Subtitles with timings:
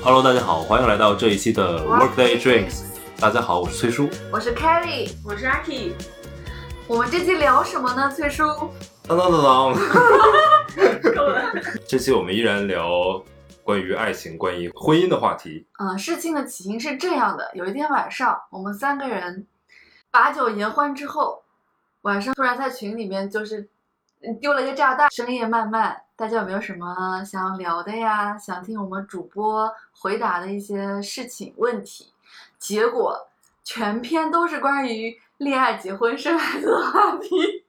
[0.00, 2.84] Hello，大家好，欢迎来到这一期的 Workday Drinks。
[3.18, 4.08] 大家好，我是崔叔。
[4.32, 5.92] 我是 Kelly，我是阿 K，
[6.86, 8.08] 我们这期聊什么呢？
[8.14, 8.44] 崔叔，
[9.08, 9.74] 当当当当，
[11.14, 11.52] 够了。
[11.88, 13.22] 这期我们依然聊
[13.64, 15.66] 关于爱情、关于婚姻的话题。
[15.80, 19.46] 嗯、事情的起因是这样的：有一天晚上，我们三个人
[20.12, 21.42] 把酒言欢之后，
[22.02, 23.68] 晚上突然在群里面就是嗯
[24.40, 25.10] 丢了一个炸弹。
[25.10, 28.36] 深夜漫漫，大家有没有什么想要聊的呀？
[28.38, 32.12] 想听我们主播回答的一些事情问题？
[32.58, 33.28] 结果
[33.64, 37.28] 全篇都是关于恋爱、结婚、生孩子的话题。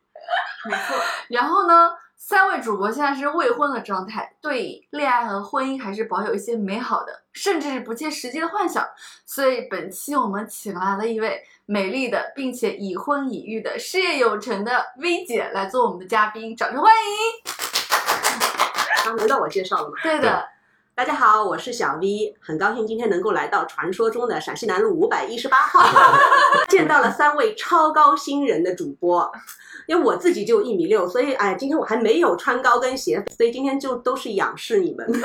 [0.70, 0.96] 没错，
[1.30, 8.86] 然后呢，三位主播现在是未婚的状态，对恋爱和婚姻还是保有一些美好的，甚至是不切实际的幻想。
[9.26, 17.12] 所以本期我们请来了一位美丽的，并且已婚已育的事业有成的 V 姐来做我们的嘉宾，掌声欢迎！
[19.06, 19.94] 刚，轮到我介绍了吗？
[20.02, 20.44] 对的，
[20.96, 25.88] 大家好，我是小 V，很高兴今天能够来到传说中的陕西南路五百一十八号，
[26.70, 29.32] 见到了三位超高新人的主播。
[29.86, 35.08] 因为我自己就一米六，所以哎，今天我还没有穿高跟鞋，所以今天就都是仰视你们。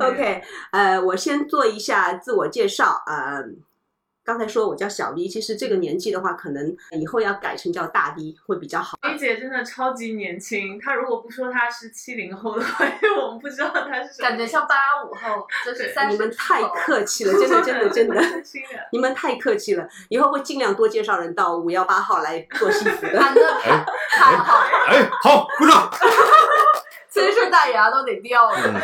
[0.00, 0.40] OK，
[0.70, 3.02] 呃，我先做一下自我介绍。
[3.04, 3.42] 呃，
[4.28, 8.98] 刚才说我叫小 V，其实这个年纪的话，可能以后要改成叫大 V 会比较好。
[9.02, 16.12] V 姐真的超级年轻，她如果不说她是七零后的话， 因为我们不知道她是什么感觉像八五后，就是三十。
[16.12, 18.20] 你们太客气了，真的，真的，真的。
[18.92, 23.18] 你们太客气了，以后会尽量多介绍人到五幺八号来做戏服的。
[23.18, 23.40] 谈的
[24.10, 25.90] 太好了，哎，好，鼓掌。
[27.10, 28.58] 真是大牙都得掉了。
[28.62, 28.74] 嗯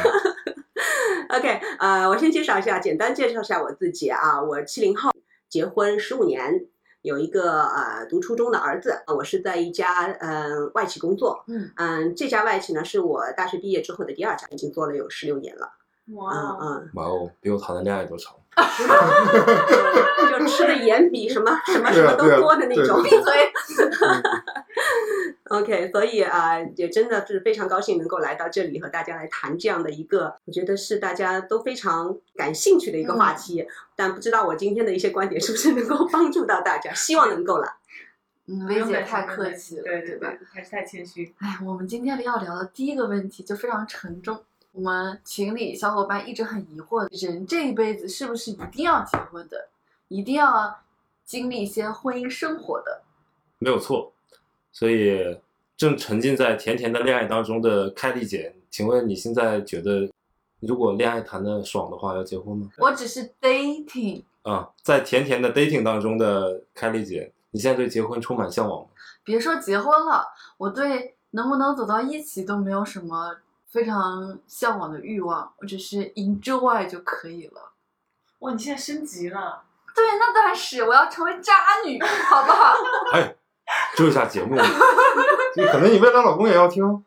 [1.28, 5.10] OK，呃，我先介绍一下，简单介绍一下我自己啊，我七零后，
[5.55, 6.66] 结婚十五年，
[7.02, 15.70] 有一个呃读初中的儿子，我是在一家嗯、呃外企工作，嗯嗯，这家外企呢是我大学毕业之后的第二家，已经做了有十六年了，
[16.08, 18.34] 嗯哇，嗯，哇哦，比我谈的恋爱都长。
[20.36, 23.01] 就吃的盐比什么什么什么都多的那种。
[23.05, 23.52] 闭嘴！
[25.50, 33.66] OK，所以啊、呃也真的是非常高兴能够来到这里和大家来谈这样的一个，我觉得是大家都非常感兴趣的一个话题。
[33.94, 37.77] 但不知道我今天的一些观点是不是能够帮助到大家，希望能够了。
[38.46, 40.28] 嗯，V 姐太客气了，对对吧？
[40.30, 41.34] 对，还是太谦虚。
[41.38, 44.42] 哎，我们今天要聊的第一个问题就非常沉重。
[44.72, 49.68] 我们群里小伙伴一直很疑惑，人这一辈子是不是一定要结婚的，
[50.08, 50.80] 一定要
[51.24, 53.02] 经历一些婚姻生活的？
[53.58, 54.14] 没有错。
[54.74, 55.39] 所以
[55.77, 60.11] 正沉浸在甜甜的恋爱当中的凯丽姐，请问你现在觉得，
[60.61, 62.68] 如果恋爱谈的爽的话，要结婚吗？
[62.79, 68.89] 我只是 dating，啊，在甜甜的 dating 当中的凯丽姐，你现在对结婚充满向往吗？
[69.23, 70.27] 别说结婚了，
[70.58, 73.36] 我对能不能走到一起都没有什么
[73.68, 77.73] 非常向往的欲望，我只是 enjoy 就可以了。
[78.40, 79.63] 哇，你现在升级了，
[79.95, 81.55] 对，那当然是我要成为渣
[81.86, 82.74] 女，好不好？
[83.14, 83.34] 哎，
[83.97, 84.55] 这 下节目，
[85.57, 87.02] 你可能你未来老公也要听哦。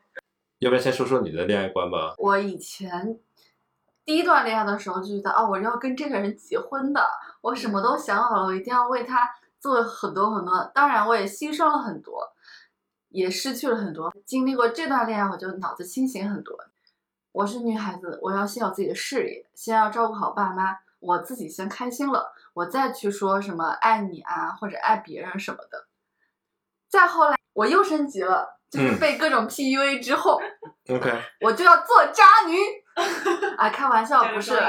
[0.59, 2.15] 要不然先说说你的恋爱观吧。
[2.17, 3.19] 我以前
[4.03, 7.05] 第一段恋爱的时候就觉得，哦，我要跟这个人结婚的，
[7.41, 9.29] 我什么都想好了，我一定要为他
[9.59, 10.71] 做很多很多。
[10.73, 12.33] 当然，我也牺牲了很多，
[13.09, 14.11] 也失去了很多。
[14.25, 16.57] 经历过这段恋爱，我就脑子清醒很多。
[17.33, 25.85] 我是女孩子，我要先有自己的事业，先要照顾好爸妈，我自己先开心了，我再去说什么爱你啊，或者爱别人什么的。
[26.97, 30.41] 再后来，我又升级了，就是嗯被各种 PUA 之后
[30.89, 31.13] ，OK，
[31.45, 32.57] 我就要做渣女。
[33.55, 34.59] 啊，开玩笑， 不是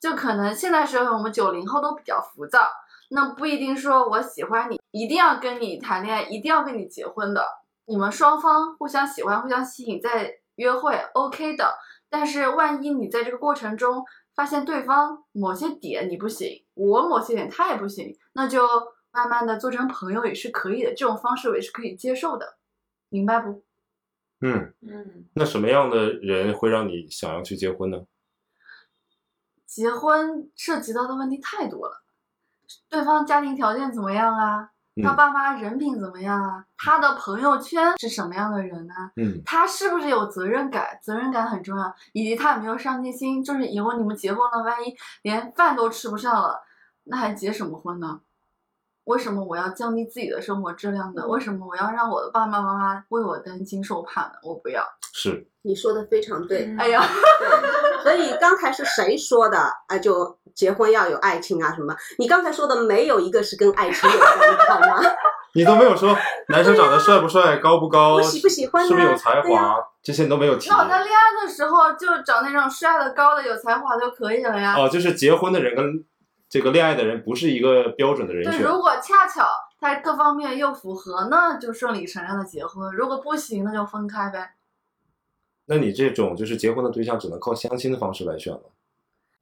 [0.00, 2.68] 就可能现在社会我们九零后都比较浮躁，
[3.10, 7.46] 那不一定说我喜欢你，一定要跟你谈恋爱，一定要跟你结婚的。
[7.86, 11.72] 你们双方互相喜欢、互相吸引，在约会 OK 的。
[12.10, 18.66] 但是万一你在这个过程中发现对方某些点你不行，我某些点他也不行，那就
[19.10, 22.56] 慢慢的做成朋友也是可以的，这种方式我也是可以接受的，
[23.08, 23.62] 明白不？
[24.40, 27.98] 嗯，嗯，那什么样的人会让你想要去结婚呢？
[29.66, 32.02] 结婚涉及到的问题太多了，
[32.88, 34.70] 对方家庭条件怎么样啊？
[35.02, 36.66] 他嗯爸妈人品怎么样啊？
[36.76, 40.98] 他的朋友圈是什么样的人呢、嗯他是不是有责任感？
[41.02, 43.42] 责任感很重要，以及他有没有上进心。
[43.44, 46.62] 就是以后你们结婚了，万一连饭都吃不上了，
[47.04, 48.20] 那还结什么婚呢？
[49.08, 51.26] 为什么我要降低自己的生活质量呢？
[51.26, 54.32] 为什么我要让我的爸爸妈妈为我担惊受怕呢？
[54.42, 54.84] 我不要。
[55.14, 57.02] 是你说的非常对，嗯哎呀，
[57.40, 59.96] 对，所以刚才是谁说的啊？
[59.98, 61.96] 就结婚要有爱情啊什么？
[62.18, 65.00] 你刚才说的没有一个是跟爱情有关的，好吗？
[65.54, 66.14] 你都没有说
[66.48, 70.68] 男生长得帅不帅、高不高、我喜不喜欢呢是不是有才华，这些你都没有提。
[70.68, 74.76] 那我在恋爱的时候就找那种帅的、高的、有才华就可以了呀。
[74.76, 76.04] 哦，就是结婚的人跟
[76.48, 78.62] 这个恋爱的人不是一个标准的人对，选。
[78.62, 79.46] 如果恰巧
[79.78, 84.54] 他各方面又符合，那就顺理成章的结婚；如果不行，那就分开呗。
[85.66, 88.62] 那你这种就是结婚的对象只能靠相亲的方式来选了。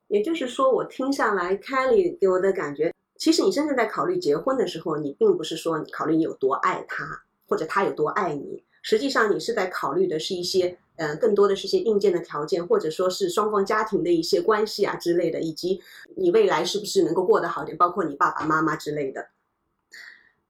[0.09, 7.05] 也就是说，我听下来，Kelly 给我的感觉，其实你真正在考虑结婚的时候，你并不是说你考虑你有多爱他，
[7.49, 15.83] 或者他有多爱你，实际上你是在考虑的是一些，呃，更多的是一些硬件的条件，或者说是双方家庭的一些关系啊之类的，以及
[16.17, 19.27] 你未来是不是能够过得好点，包括你爸爸妈妈之类的。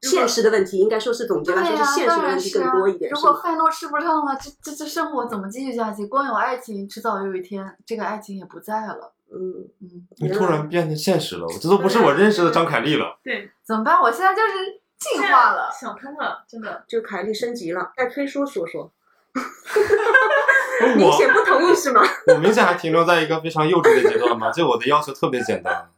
[0.02, 2.50] 现实的问题，应该说是总结来说是现实的问题。
[2.50, 3.40] 更多一点，如果？
[3.42, 6.04] 饭都吃不上了，这这这生活怎么继续下去？
[6.04, 9.14] 光有爱情，迟早有一天，这个爱情也不在了。
[9.32, 13.18] 嗯，嗯，你突然变得现实了，我这都不是我认识的张凯丽了。
[13.24, 13.98] 对，怎么办？
[14.02, 15.70] 我现在就是进化了。
[15.72, 16.84] 想通了，真的。
[16.88, 18.90] 就凯莉升级了，再崔叔说说，
[20.96, 22.02] 明显不同意是吗？
[22.28, 25.88] 我明显还停留在一个非常幼稚的阶段嘛，就我的要求特别简单，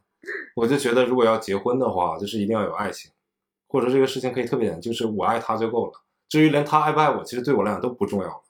[0.55, 3.11] 我就觉得如果要结婚的话，就是一定要有爱情，
[3.67, 5.93] 或者这个事情可以特别简单，就是我爱他就够了。
[6.27, 8.43] 至于连他爱不爱我，其实对我来讲都不重要。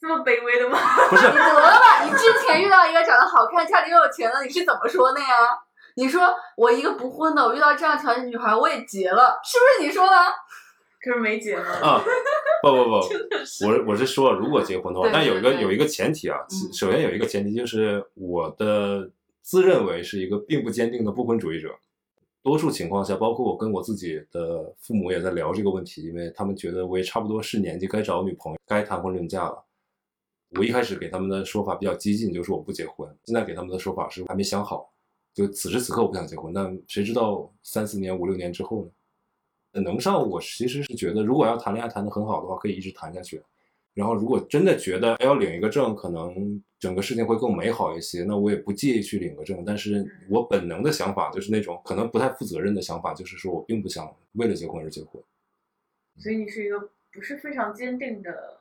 [0.00, 0.78] 这么卑微的吗？
[1.10, 2.04] 不是你得了吧！
[2.04, 5.26] 你之前遇到一个长得好看、家里又有钱的，你是怎么说的呀？
[5.98, 6.22] 你说
[6.56, 10.12] 我一个不婚的，我遇到这样条件的女孩，我也结了，是不是你说的？
[11.02, 11.64] 可是没结呢。
[11.82, 12.00] 啊，
[12.62, 13.66] 不不不。
[13.66, 16.38] 我我是说，如果结婚的话，但有一个有一个前提啊，
[16.72, 19.10] 首先有一个前提就是我的
[19.42, 21.74] 自认为是一个并不坚定的不婚主义者。
[22.44, 29.64] 多数情况下，包括我跟我自己的父母也在聊这个问题，因为他们觉得我也差不多是年纪该找女朋友、该谈婚论嫁了。
[30.56, 33.12] 我一开始给他们的说法比较激进，就是我不结婚。
[33.24, 34.88] 现在给他们的说法是还没想好，
[35.38, 38.84] 就此时此刻我不想结婚，但谁知道三四年、五六年之后
[39.72, 39.80] 呢？
[39.80, 43.40] 能上，我其实是觉得，如果要谈恋爱谈得很好的话，可以一直谈下去。
[43.94, 49.62] 然后，如果真的觉得要领一个证，可能整个事情会更美好一些，那我也不介意去领个证。
[49.64, 55.22] 但是我本能的想法就是那种可能不太负责任的想法，就是说我并不想为了结婚而结婚，
[56.16, 58.58] 所以你是一个不是非常坚定的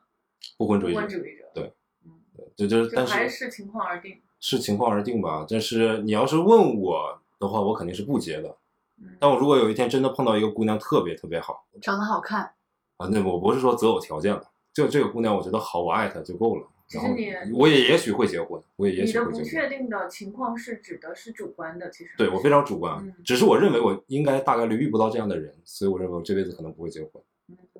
[0.59, 0.99] 不不婚主义者。
[0.99, 1.51] 婚主义者。
[1.55, 1.73] 对
[2.05, 2.21] 嗯，
[2.55, 4.21] 就就是，就但是还是视情况而定。
[4.39, 5.45] 视情况而定吧。
[5.49, 8.55] 但是你要是问我的话，我肯定是不结的。
[8.99, 12.51] 嗯，但我如果有一天真的碰到一个姑娘特别特别好长得好看，
[12.97, 14.43] 啊，那我不是说择偶条件了，
[14.73, 16.67] 就这个姑娘我觉得好，我爱她就够了。
[16.89, 19.43] 然后其实你我也也许会结婚，我也也许会结婚。
[19.43, 27.21] 不确定的情况是指的是主观的，其实对我非常主观，嗯只是我认为我应该大概率遇不到这样的人，所以我认为我这辈子可能不会结婚。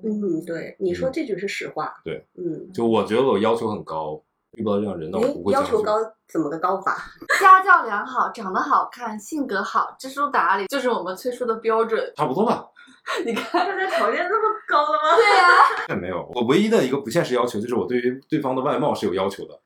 [0.02, 1.94] 嗯，对，你说这句是实话。
[2.04, 4.22] 对，嗯，就我觉得我要求很高，
[4.56, 5.52] 遇不到这样人，那我不，会。
[5.52, 5.96] 要求高
[6.26, 6.96] 怎么个高法？
[7.40, 12.12] 家教良好，长得好看，性格好，知书达理，就是我们崔叔的标准。
[12.16, 12.66] 差不多吧，
[13.24, 15.16] 你看，大家条件这么高了吗？
[15.16, 16.28] 对呀、也没有。
[16.34, 19.60] 我唯一的一个不现实要求就是我对于对方的外貌是有要求的，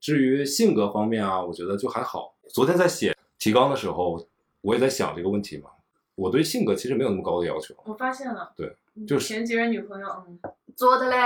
[0.00, 2.34] 至于性格方面啊，我觉得就还好。
[2.48, 4.26] 昨天在写提纲的时候，
[4.62, 5.70] 我也在想这个问题嘛。
[6.14, 10.38] 我对性格其实没有那么高的要求，我发现了，对嗯，就是前几任女朋友，嗯，
[10.74, 11.18] 作的嘞，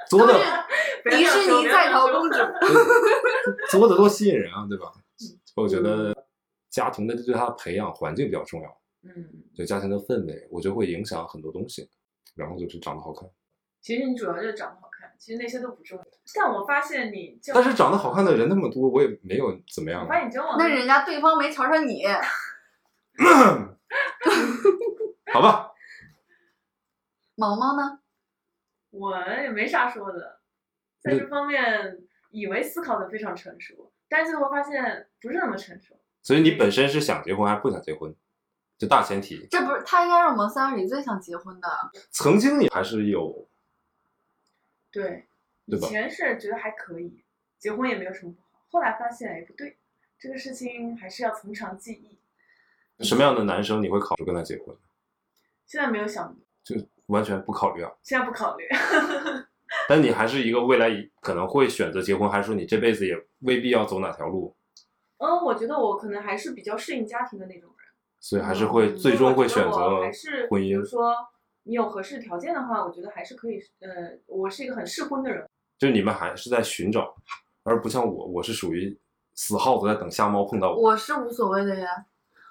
[0.10, 0.34] 作的
[1.10, 2.06] 迪士尼在逃。
[2.08, 2.36] 公主。
[3.70, 4.92] 作的多吸引人啊，对吧？
[4.94, 5.02] 嗯
[5.56, 6.14] 我觉得
[6.70, 8.80] 家庭的对他的培养环境比较重要。
[9.02, 9.10] 嗯，
[9.56, 11.88] 对家庭的氛围，我觉得会影响很多东西。
[12.36, 13.28] 然后就是长得好看，
[13.80, 16.04] 其实你主要就是长得好看，其实那些都不重要。
[16.36, 20.04] 但我发现你，但是长得好看的人那么多，我也没有怎么样啊。
[20.04, 22.04] 我发现你交往那人家对方没瞧上你，
[25.32, 25.72] 好吧，
[27.34, 27.98] 毛毛呢？
[28.90, 30.40] 我也没啥说的，
[31.00, 31.98] 在这方面
[32.30, 35.98] 以为思考的非常成熟，但是最后发现不是那么成熟。
[36.22, 38.14] 所以你本身是想结婚还是不想结婚？
[38.76, 39.46] 就大前提。
[39.50, 41.68] 这不是他应该是我们三个里最想结婚的。
[42.10, 43.48] 曾经你还是有，
[44.92, 45.26] 对，
[45.64, 47.24] 以对吧前是觉得还可以，
[47.58, 49.78] 结婚也没有什么不好，后来发现哎不对，
[50.18, 52.18] 这个事情还是要从长计议。
[53.00, 54.76] 什么样的男生你会考虑跟他结婚？
[55.66, 56.76] 现在没有想，就
[57.08, 57.90] 完全不考虑啊。
[58.02, 58.64] 现在不考虑。
[59.86, 64.56] 但你还是一个未来可能会选择结婚，还是说你这辈子也未必要走哪条路，
[65.18, 67.76] 嗯，我觉得我可能还是比较适应家庭的那种人。
[68.18, 70.68] 所以还是会最终会选择还是婚姻。
[70.68, 71.14] 比如说
[71.64, 73.60] 你有合适条件的话，我觉得还是可以。
[73.80, 73.88] 呃，
[74.26, 75.46] 我是一个很适婚的人。
[75.78, 77.14] 就你们还是在寻找，
[77.62, 78.98] 而不像我，我是属于
[79.34, 80.80] 死耗子在等瞎猫碰到我。
[80.80, 82.06] 我是无所谓的呀，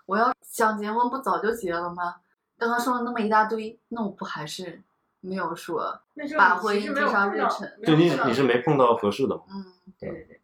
[0.06, 2.16] 我要想结婚不早就结了吗？
[2.58, 4.82] 刚刚说了那么一大堆，那我不还是
[5.22, 9.44] 没有说，那就是把婚姻提上日程就你你是没碰到合适的吗？
[9.52, 9.66] 嗯，
[10.00, 10.42] 对对对，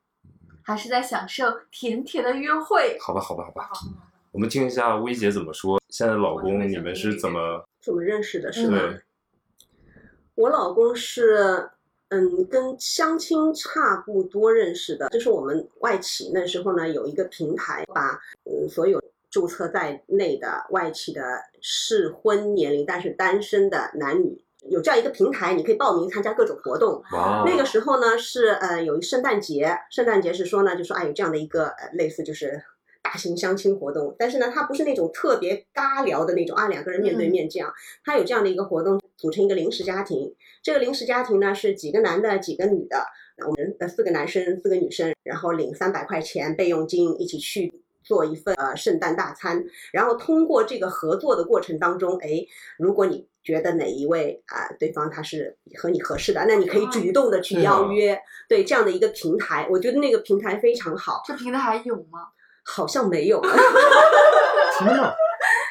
[0.62, 2.98] 还是在享受甜甜的约会。
[3.02, 3.70] 好吧，好吧，好吧。
[4.32, 5.80] 我们听一下薇姐怎么说。
[5.90, 8.52] 现在老公你们是怎么怎么认识的？
[8.52, 8.78] 是吗？
[8.80, 9.02] 对，
[10.36, 11.70] 我老公是，
[12.10, 15.10] 嗯，跟相亲差不多认识的。
[15.10, 19.00] 就是我们外企那时候呢，有一个平台，把嗯所有
[19.34, 21.22] 注册在内的外企的
[21.60, 27.02] 适婚年龄但是单身的男女，有这样一个平台，你可以报名参加各种活动。
[27.44, 32.62] 那个时候呢是呃有一圣诞节，圣诞节是说呢就说啊有这样的一个呃类似就是
[33.02, 37.74] 大型相亲活动，但是呢它不是那种特别尬聊的那种啊两个人面对面这样，
[38.06, 43.04] 它有这样的一个活动，组成一个临时家庭，这个临时家庭呢是几个男的几个女的，
[43.48, 47.74] 我们呃四个男生四个女生，然后领三百块钱备用金一起去。
[48.04, 52.46] 做一份呃圣诞大餐，然后通过这个合作的过程当中，哎，
[52.78, 62.28] 如果你觉得哪一位啊、对方他是和你合适的，那你可以主动的去邀约，对这样的一个平台，我觉得那个平台非常好，这平台还有吗？
[62.66, 63.42] 好像没有，
[64.80, 65.14] 天呐！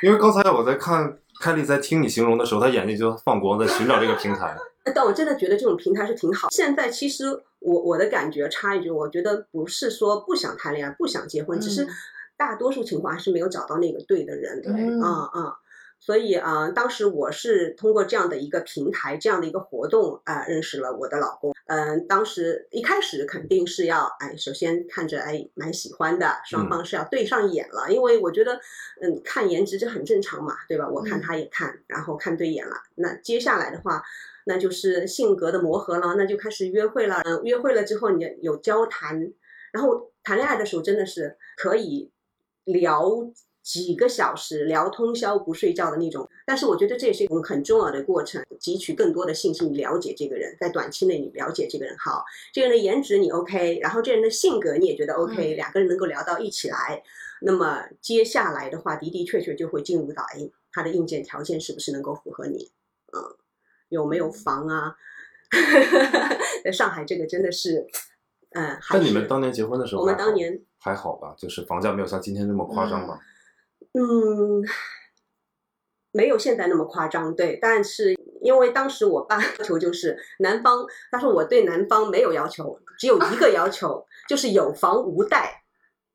[0.03, 4.55] 因为刚才我在看凯莉在听你形容的时候，她眼睛就放光，在寻找这个平台。
[4.95, 6.49] 但我真的觉得这种平台是挺好。
[6.51, 7.25] 现在其实
[7.61, 11.89] 我我的感觉插一句，我觉得不是说不想谈恋爱、不想结婚，只是嗯
[12.43, 14.61] 大多数情况还是没有找到那个对的人。
[14.61, 15.53] 对嗯嗯。
[16.01, 21.55] 所以啊、呃当时我是通过这样的一个平台、这样的一个活动啊、呃认识了我的老公。
[21.67, 28.55] 嗯、当时一开始肯定是要哎，首先看着哎蛮喜欢的，双方是要对上眼了，因为我觉得
[29.01, 30.89] 嗯看颜值这很正常嘛，对吧？
[30.89, 34.03] 我看嗯他也看，然后看对眼了，那接下来的话。
[34.45, 37.23] 那就是性格的磨合了，那就开始约会了。
[37.25, 39.33] 嗯，约会了之后，你有交谈，
[39.73, 42.11] 然后谈恋爱的时候真的是可以
[42.65, 43.31] 聊
[43.63, 46.29] 几个小时，聊通宵不睡觉的那种。
[46.45, 57.03] 但是我觉得这也是一种很重要的过程，汲取更多的信息，你了解这个人，在短期内你了解这个人好，这个人的颜值你 OK，然后这人的性格你也觉得 OK，、嗯两个人能够聊到一起来。
[57.41, 62.71] 那么接下来的话，的的确确就会进入到，哎，他的硬件条件是不是能够符合你？
[63.13, 63.19] 嗯，
[63.89, 64.97] 有没有房啊？
[66.65, 67.87] 在上海这个真的是，
[68.53, 71.35] 嗯，还但你们当年结婚的时候我，们当年还好吧？
[71.39, 73.19] 就是房价没有像今天这么夸张吧？
[73.93, 74.63] 嗯，
[76.11, 77.59] 没有现在那么夸张，对。
[77.63, 85.62] 但是因为当时我爸要求就是男方，他说我对男方没有要求，只有一个要求，就是有房无贷。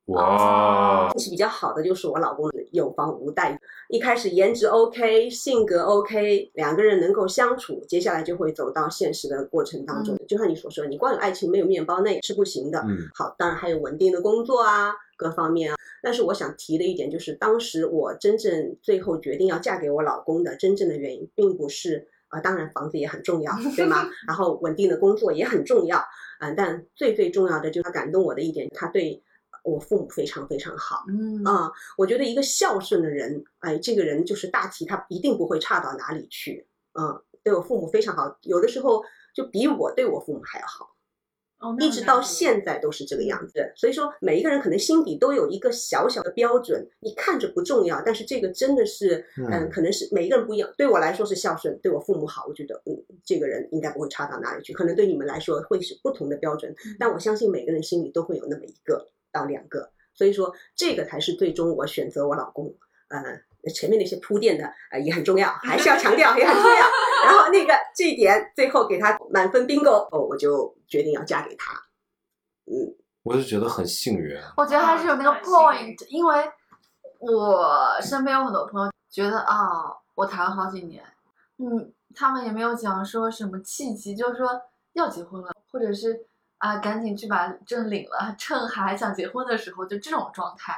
[0.08, 3.60] 哇，运气比较好的就是我老公有房无贷，
[3.90, 10.18] 一开始颜值 OK，性格 OK，两个人能够相处，接下来就会走到现实的过程当中。
[10.28, 12.80] 就像你所说的，你光有爱情没有面包那也是不行的。
[12.88, 15.78] 嗯，好，当然还有稳定的工作啊，各方面啊。
[16.02, 24.08] 但是我想提的一点就是，当时我真正最后决定要嫁给我老公的真正的原因，并不是啊、呃当然房子也很重要，对吗？
[24.26, 26.02] 然后稳定的工作也很重要，
[26.40, 29.22] 嗯、但最最重要的就是他感动我的一点，他对
[29.72, 31.04] 我父母非常非常好。
[31.10, 36.66] 嗯啊、我觉得一个孝顺的人，哎，这个人就是大体他一定不会差到哪里去。
[36.94, 39.04] 嗯，对我父母非常好，有的时候
[39.36, 40.94] 就比我对我父母还要好。
[41.60, 43.74] 哦，一直到现在都是这个样子。
[43.76, 50.72] 所以说，每一个人可能心底都有一个小小的标准，你看着不重要，但是这个真的是，嗯，嗯可能是每一个人不一样。
[50.78, 52.96] 对我来说是孝顺，对我父母好，我觉得，嗯，
[53.26, 54.72] 这个人应该不会差到哪里去。
[54.72, 59.08] 可能对你们来说会是不同的标准，但我相信每个人心里都会有那么一个
[59.38, 59.92] 到两个。
[60.14, 62.74] 所以说，这个才是最终我选择我老公。
[63.10, 63.22] 呃，
[63.72, 66.86] 前面那些铺垫的呃也很重要，还是要强调也很重要。
[67.24, 71.74] 然后那个这一点最后给他满分 bingo，哦，我就决定要嫁给他。
[72.66, 72.74] 嗯，
[73.24, 74.38] 我就觉得很幸运。
[74.38, 76.52] 啊我觉得还是有那个 point，因为
[77.20, 81.04] 我身边有很多朋友觉得啊，我谈了好几年，
[81.58, 84.50] 嗯，他们也没有讲说什么契机，就是说
[84.94, 86.26] 要结婚了，或者是
[86.58, 90.74] 啊赶紧去把证领了，趁还想结婚的时候，就这种状态。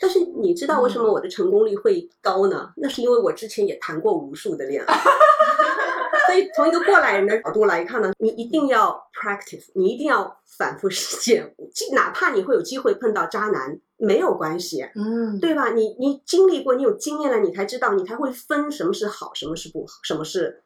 [0.00, 2.72] 但是你知道为什么我的成功率会高呢？
[2.76, 4.94] 那是因为我之前也谈过无数的恋爱。
[6.26, 11.54] 所以从一个过来人的角度来看呢，你一定要 practice，你一定要反复实践，
[11.94, 15.70] 哪怕你会有机会碰到渣男，没有关系，嗯，对吧？
[15.70, 20.62] 你你经历过，你有经验了，你才知道，你才会分什么是好，什么是不好，什么是，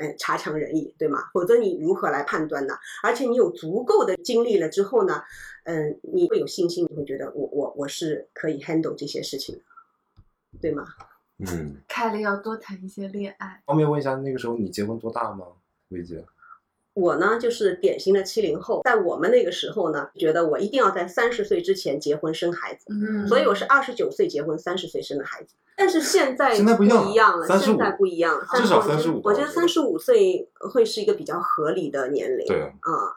[0.00, 1.28] 呃，差强人意，对吗？
[1.34, 2.74] 否则你如何来判断呢？
[3.02, 5.22] 而且你有足够的经历了之后呢，
[5.64, 9.60] 嗯、你会有信心，你会觉得我我我是可以 handle 这些事情的，
[10.58, 10.86] 对吗？
[11.36, 13.62] 嗯，开了要多谈一些恋爱。
[13.66, 15.46] 方便问一下，那个时候你结婚多大吗？
[15.88, 16.24] 薇姐？
[17.00, 25.54] 我呢，就是典型的七零后，在我们那个时候呢，觉得我一定要在三十岁之前结婚生孩子，嗯，所以我是二十九岁结婚，三十岁生的孩子。
[25.76, 32.46] 但是现在现在不一样了一样了，35现在不一样了，至少我觉得35我觉得三十五岁会是一个比较合理的年龄。
[32.46, 33.16] 对，啊、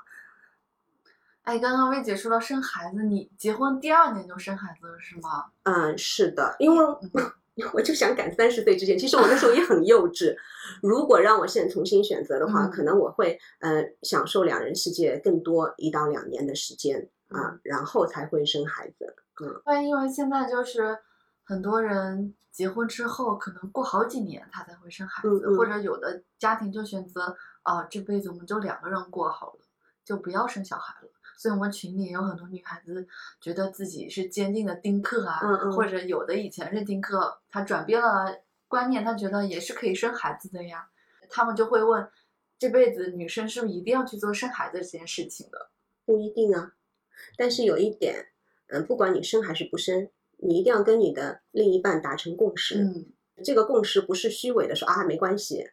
[1.44, 5.48] 哎，刚刚薇姐说到生孩子，你结婚第二年就生孩子了是吗？
[5.64, 6.86] 嗯，是的，因为
[7.74, 8.98] 我就想赶三十岁之前。
[8.98, 10.36] 其实我那时候也很幼稚。
[10.82, 19.16] 如果让我现在重新选择的话，嗯可能我会呃享受两人世界更多一到两年的时间啊，然后才会生孩子。
[19.42, 20.98] 嗯，对，因为现在就是
[21.44, 29.60] 很多人结婚之后，可能过好几年他才会生孩子，嗯嗯或者有的家庭就选择，啊、这辈子我们就两个人过好了，
[30.04, 31.10] 就不要生小孩了。
[31.38, 33.08] 所以我们群里也有很多女孩子
[33.42, 40.90] 觉得自己是坚定的丁克啊，嗯嗯或者有的以前是丁克，她转变了观念，她觉得也是可以生孩子的呀。
[41.30, 42.08] 他们就会问，
[42.60, 45.70] 这辈子女生是不是一定要去做生孩子这件事情的？
[46.06, 46.74] 不一定啊。
[47.38, 48.28] 但是有一点，
[48.68, 52.84] 嗯，不管你生还是不生，你一定要跟你的另一半达成共识。
[52.84, 53.06] 嗯
[53.44, 55.66] 这个共识不是虚伪的说啊没关系。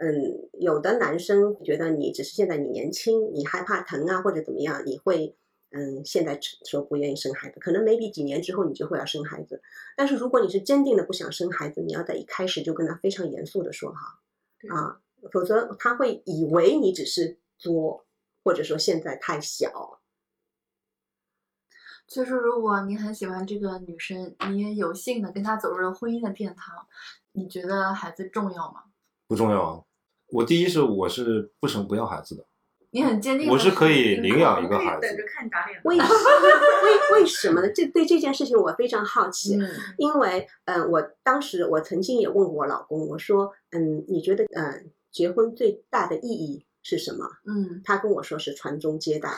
[0.00, 5.36] 嗯，有的男生觉得你只是现在你年轻，你害怕疼啊或者怎么样，你会
[5.70, 9.60] 嗯现在说不愿意生孩子，可能 maybe 几年之后你就会要生孩子。
[9.96, 14.20] 但是如果你是坚定的不想生孩子，你要在一开始就跟他非常严肃的说哈
[14.74, 15.00] 啊，
[15.32, 18.06] 否则他会以为你只是作，
[18.44, 20.00] 或者说现在太小。
[22.06, 26.86] 就是如果你很喜欢这个女生，你也有幸的跟她走入了婚姻的殿堂，
[27.32, 28.84] 你觉得孩子重要吗？
[29.26, 29.84] 不重要啊。
[30.30, 32.44] 我第一是我是不生不要孩子的，
[32.90, 35.28] 你很坚定我是可以领养一个孩可以等着子。
[35.28, 35.80] 看你打脸。
[35.84, 37.68] 为为为什么呢？
[37.72, 39.56] 这对这件事情我非常好奇。
[39.56, 47.26] 嗯因为，嗯，我当时我曾经也问过我老公，我说，嗯，你觉得，嗯，结婚最大的意义是什么？
[47.46, 49.28] 嗯他跟我说是传宗接代。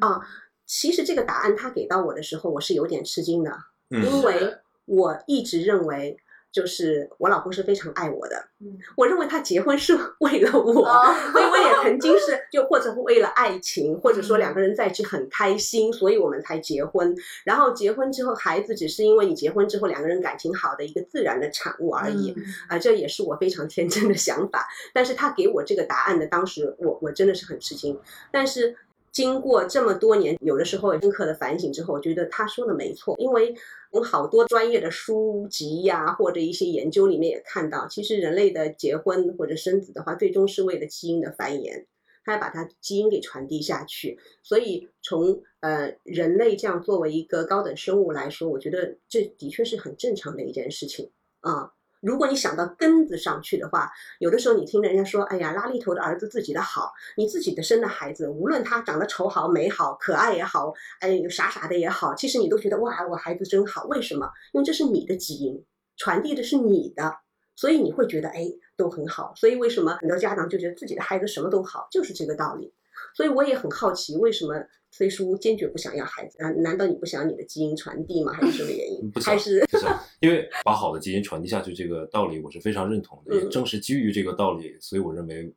[0.00, 0.20] 啊，
[0.66, 3.50] 其实这个答案他给到我的时候，我是有点吃惊的，
[3.88, 6.16] 因嗯，为我一直认为，
[6.52, 17.14] 就是我老公是非常爱我的，嗯，我认为他结婚是 为了我，哦所以我也曾经是 就或者为了爱情，或者说嗯两个人在一起很开心，所以我们才结婚。
[17.44, 22.34] 然后结婚之后，孩子只是因为你结婚之后两个人感情好的一个自然的产物而已。
[22.36, 24.66] 嗯啊、这也是我非常天真的想法。
[24.92, 27.98] 但是他给我这个答案的当时，我我真的是很吃惊。
[28.32, 28.76] 但是
[29.12, 33.54] 经过这么多年，有的时候深刻的反省之后，我觉得他说的没错，因为
[33.90, 41.86] 从好多专业的书籍呀、或者一些研究里面也看到，其实人类的结婚或者生子的话，最终是为了基因的繁衍。
[42.22, 51.72] 他要把它基因给传递下去，所以从呃人类这样作为一个高等生物来说，我觉得这的确是很正常的一件事情啊。
[52.00, 63.84] 如果你想到根子上去的话，有的时候你听人家说，哎呀，拉力头的儿子自己的好，你自己的生的孩子，无论他长得丑好、美好、可爱也好，哎，傻傻的也好，其实你都觉得哇，我孩子真好。
[63.84, 64.30] 为什么？
[64.52, 65.62] 因为这是你的基因，
[65.96, 67.18] 传递的是你的，
[67.54, 69.34] 所以你会觉得哎都很好。
[69.36, 72.72] 所以为什么很多家长就觉得自己的孩子什么都好，就是这个道理。
[73.14, 74.54] 所以我也很好奇，为什么
[74.90, 76.50] 崔叔坚决不想要孩子啊？
[76.50, 78.32] 难道你不想你的基因传递吗？
[78.32, 79.20] 还是什么原因 不？
[79.20, 79.86] 想还是不是，
[80.20, 83.34] 因为把好的基因传递下去这个道理，我是非常认同的。
[83.36, 85.52] 也嗯正是基于这个道理，所以我认为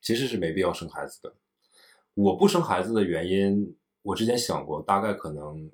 [0.00, 1.34] 其实是没必要生孩子的。
[2.14, 5.70] 我不生孩子的原因，我之前想过，大概可能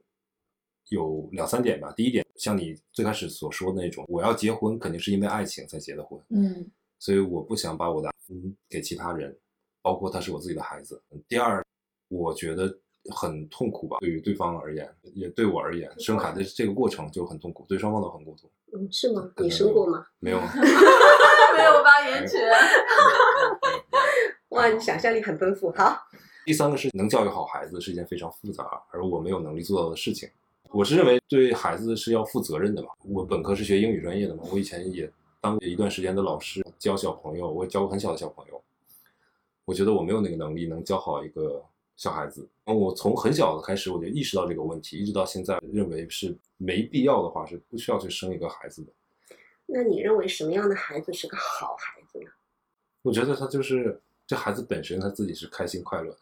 [0.89, 1.93] 有两三点吧。
[1.97, 9.37] 第一点，像你最开始所说的那种，我要结婚肯定是因为爱情才结的婚，嗯所以我不想把我的嗯给其他人，
[9.83, 11.01] 包括他是我自己的孩子。
[11.29, 11.65] 第二，
[12.13, 12.73] 我觉得
[13.11, 18.51] 很痛苦吧，对于对方而言，也对我而言，生孩子这个过程就很痛苦，对双方都很痛苦。
[18.75, 19.31] 嗯是吗？
[19.39, 20.07] 你生过吗？
[20.19, 20.39] 没有，
[21.57, 22.41] 没有发言权。
[24.51, 25.71] 哇，你想象力很丰富。
[25.73, 25.97] 好，
[26.45, 30.29] 第三个是能教育好孩子是一件非常复杂而我没有能力做到的事情。
[30.71, 32.89] 我是认为对孩子是要负责任的嘛。
[33.05, 38.63] 我本科是学英语专业的嘛，我以前也当一段时间的老师，教小朋友，我也教过很小的小朋友。
[39.67, 41.63] 我觉得我没有那个能力能教好一个
[42.03, 42.49] 小孩子。
[42.65, 48.93] 我从很小的开始我就意识到这个问题，一直到现在认为是没必要的话是不需要去生一个孩子的。
[49.67, 52.27] 那你认为什么样的孩子是个好孩子呢？
[53.03, 56.19] 我觉得他就是这孩子本身他自己是开心快乐的。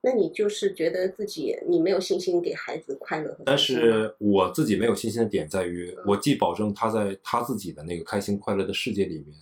[0.00, 9.36] 那你就是觉得自己你没有信心给孩子快乐但是我自己没有信心的点在于，我既保证他在他自己的那个开心快乐的世界里面，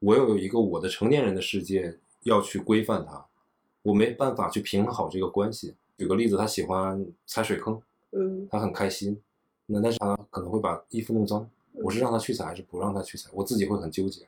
[0.00, 3.24] 我又有一个我的成年人的世界要去规范他，
[3.82, 5.74] 我没办法去平衡好这个关系。
[5.98, 7.80] 举个例子，他喜欢踩水坑，
[8.12, 9.20] 嗯他很开心，
[9.66, 14.26] 那但是他可能会把衣服弄脏，我是让他去踩还是不让他去踩，我自己会很纠结。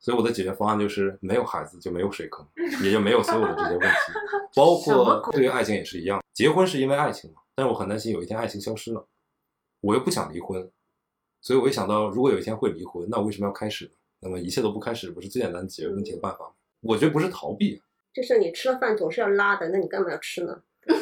[0.00, 2.44] 所以我的解决方案就是没有孩子就没有水坑，
[2.82, 3.96] 也就没有所有的这些问题，
[4.56, 6.20] 包括对于爱情也是一样。
[6.32, 9.06] 结婚是因为爱情嘛，但是我很担心有一天爱情消失了，
[9.80, 10.68] 我又不想离婚，
[11.40, 13.92] 所以我一想到如果有一天会离婚，那我为什么要开始呢？
[14.20, 16.52] 那么一切都不开始，不是最简单解决问题的办法吗？
[16.80, 17.80] 我觉得不是逃避，
[18.14, 20.62] 就是你吃了饭总是要拉的，那你干嘛要吃呢？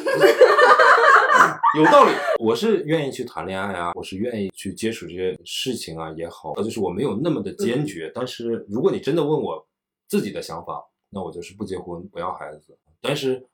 [1.77, 2.11] 有道理。
[2.39, 8.11] 我是愿意去谈恋爱啊，我是愿意去接触这些事情啊也好，就是我没有那么的坚决。
[8.13, 9.67] 但是如果你真的问我
[10.07, 12.77] 自己的想法，那我就是不结婚，不要孩子。
[13.01, 13.45] 但是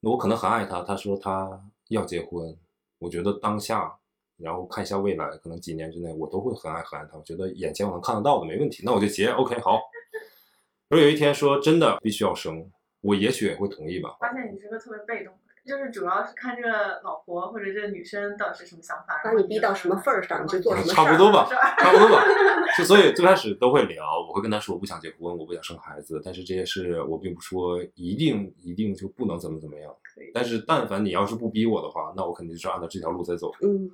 [0.00, 2.56] 我可能很爱他，他说他要结婚，
[2.98, 3.94] 我觉得当下，
[4.36, 7.16] 然后看一下未来，可能几年之内我都会很爱很爱他。
[7.16, 9.28] 我觉得眼前我能看得到的没问题，那我就结。
[9.28, 9.78] OK，好。
[10.88, 12.68] 如果有一天说真的必须要生，
[13.00, 14.16] 我也许也会同意吧。
[14.20, 20.94] 发现你是个特别被动的人，就是主要是看这个老婆或者这个女生到底是什么想法，把你逼到什么份儿上，你就做什么事儿。
[20.94, 22.22] 差不多吧， 差不多吧。
[22.78, 29.92] 就所以最开始都会聊，我会跟他说我不想结婚，我不想生孩子，但是这些事我并不说一定一定就不能怎么怎么样。
[30.34, 33.50] 但是但凡你要是不逼我的话，那我肯定就是按照这条路在走。
[33.62, 33.90] 嗯。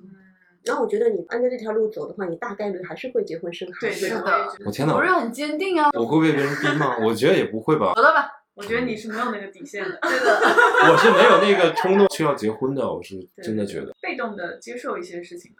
[0.65, 4.09] 然后我觉得你按照这条路走的话，你大概率还是会结婚生孩子。
[4.09, 5.89] 对的，我天哪，不是很坚定啊。
[5.93, 6.97] 我会被别人逼吗？
[7.05, 7.93] 我觉得也不会吧。
[7.95, 9.99] 好了吧，我觉得你是没有那个底线的。
[10.01, 12.91] 对的，我是没有那个冲动去要结婚的。
[12.91, 15.55] 我是真的觉得被动的接受一些事情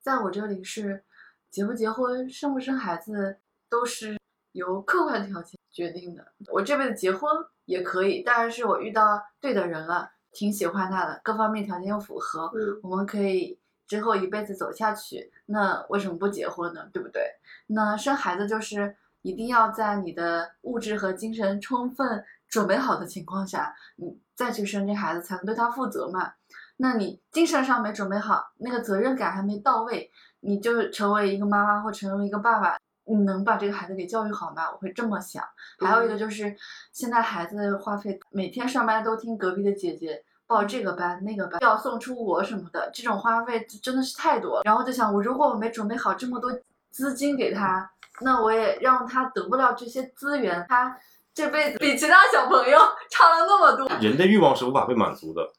[0.00, 1.02] 在我这里是
[1.50, 3.38] 结不结婚、生不生孩子
[3.70, 4.18] 都是
[4.52, 6.26] 由客观条件决定的。
[6.52, 7.30] 我这辈子结婚
[7.64, 13.58] 也可以，当然是我遇到对的人了，挺喜欢他的，各方面条件又符合，我们可以。
[13.84, 16.88] 之后一辈子走下去，那为什么不结婚呢？
[16.94, 17.22] 对不对？
[17.66, 26.34] 那生孩子就是一定要在你的物质和精神充分准备好的情况下，你再去生这孩子，才能对他负责嘛。
[26.76, 30.10] 那你精神上没准备好，那个责任感还没到位，
[30.40, 34.70] 你就成为一个妈妈或成为一个爸爸，你能把这个孩子给教育好吗？
[34.70, 35.42] 我会这么想。
[35.78, 36.54] 还有一个就是，
[36.92, 40.22] 现在孩子花费，每天上班都听隔壁的姐姐。
[40.44, 44.62] 报这个班那个班要送出国什么的，这种花费真的是太多了。
[44.64, 46.52] 然后就想，我如果我没准备好这么多
[46.90, 50.94] 资金给他，那我也让他得不了这些资源，他
[51.34, 52.78] 这辈子比其他小朋友
[53.10, 53.88] 差了那么多。
[53.98, 55.52] 人的欲望是无法被满足的。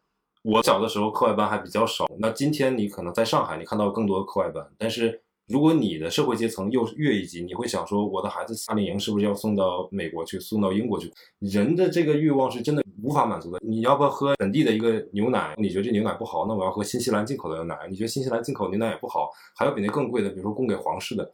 [0.44, 5.22] 我小的时候课外班还比较少，那今天你可能在上海，你看到更多的课外班，但是。
[5.50, 11.12] 如果你的社会阶层又越一级，你会想说，我的孩子夏令营是不是要送到美国去，送到英国去？
[11.40, 13.60] 人的这个欲望是真的无法满足的。
[13.62, 15.54] 你要不要喝本地的一个牛奶？
[15.58, 17.78] 你觉得这牛奶不好，那我要喝新西兰进口的牛奶。
[17.90, 21.30] 你觉得新西兰进口牛奶也不好，还有比那更贵的，比如说供给皇室的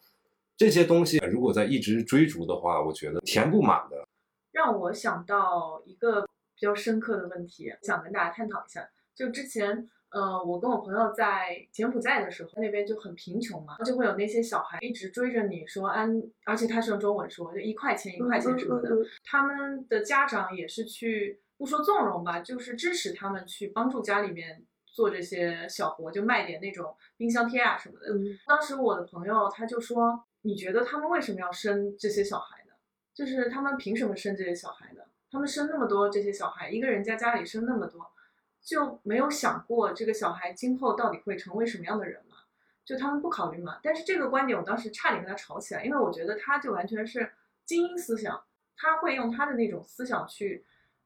[0.57, 4.07] 这些东西，如果在一直追逐的话，我觉得填不满的。
[4.51, 6.21] 让我想到一个
[6.55, 9.89] 比较深刻的问题，想跟大家探讨一下，就之前。
[10.11, 18.89] 呃，我跟我朋友在柬埔寨的时候，那边就很贫穷嘛，就会有那些小孩一直追着你说，安，而且他是用中文说，就一块钱一块钱什么的。
[19.23, 28.07] 他们的家长也是去不说纵容吧，就是支持他们去帮助家里面做这些小活，就卖点那种冰箱贴啊什么的。
[28.47, 32.58] 当时我的朋友他就说，你觉得他们为什么要生这些小孩呢？
[33.19, 35.01] 就是他们凭什么生这些小孩呢？
[35.29, 38.09] 他们生那么多这些小孩，一个人家家里生那么多。
[38.61, 42.37] 就没有想过这个小孩今后到底会成为什么样的人吗？
[42.85, 43.77] 就他们不考虑嘛。
[43.83, 47.29] 但是这个观点我当时差点跟他吵起来，因为我觉得他就完全是
[47.65, 48.41] 精英思想，
[48.77, 50.63] 他会用他的那种思想去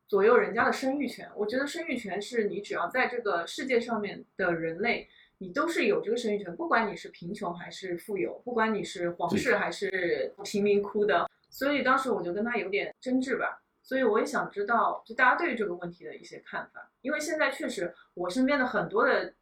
[0.08, 1.28] 左右人家的生育权。
[1.36, 11.28] 我觉得生育权是你只要在这个世界上面的人类，你都是有这个生育权，不管你是贫穷还是富有，不管你是皇室还是贫民窟的。
[11.54, 13.62] 所以当时我就跟他有点争执吧。
[13.86, 19.34] 所以我也想知道，就大家对于这个问题的一些看法，因为现在确实我身边的很多的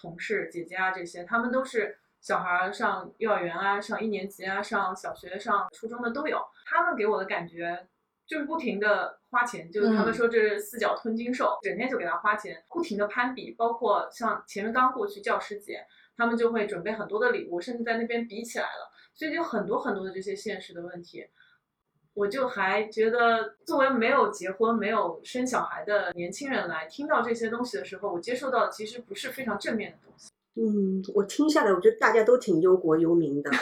[0.00, 7.84] 同事、姐姐啊这些，他们都是小孩上幼儿园啊、上一年级啊、上小学、上初中的都有，他们给我的感觉
[8.28, 15.84] 就是不停的花钱，就是他们说这是四脚吞金兽，整天就给他花钱，不停的攀比，包括像前面刚过去教师节，
[16.16, 21.26] 他们就会准备很多的礼物，甚至在那边比起来了，所以就很多很多的这些现实的问题。
[22.14, 30.30] 我就还觉得，作为没有结婚、没有生小孩的年轻人来听到这些东西的时候，我接受到的其实不是非常正面的东西。
[30.56, 33.50] 嗯，我听下来，我觉得大家都挺忧国忧民的。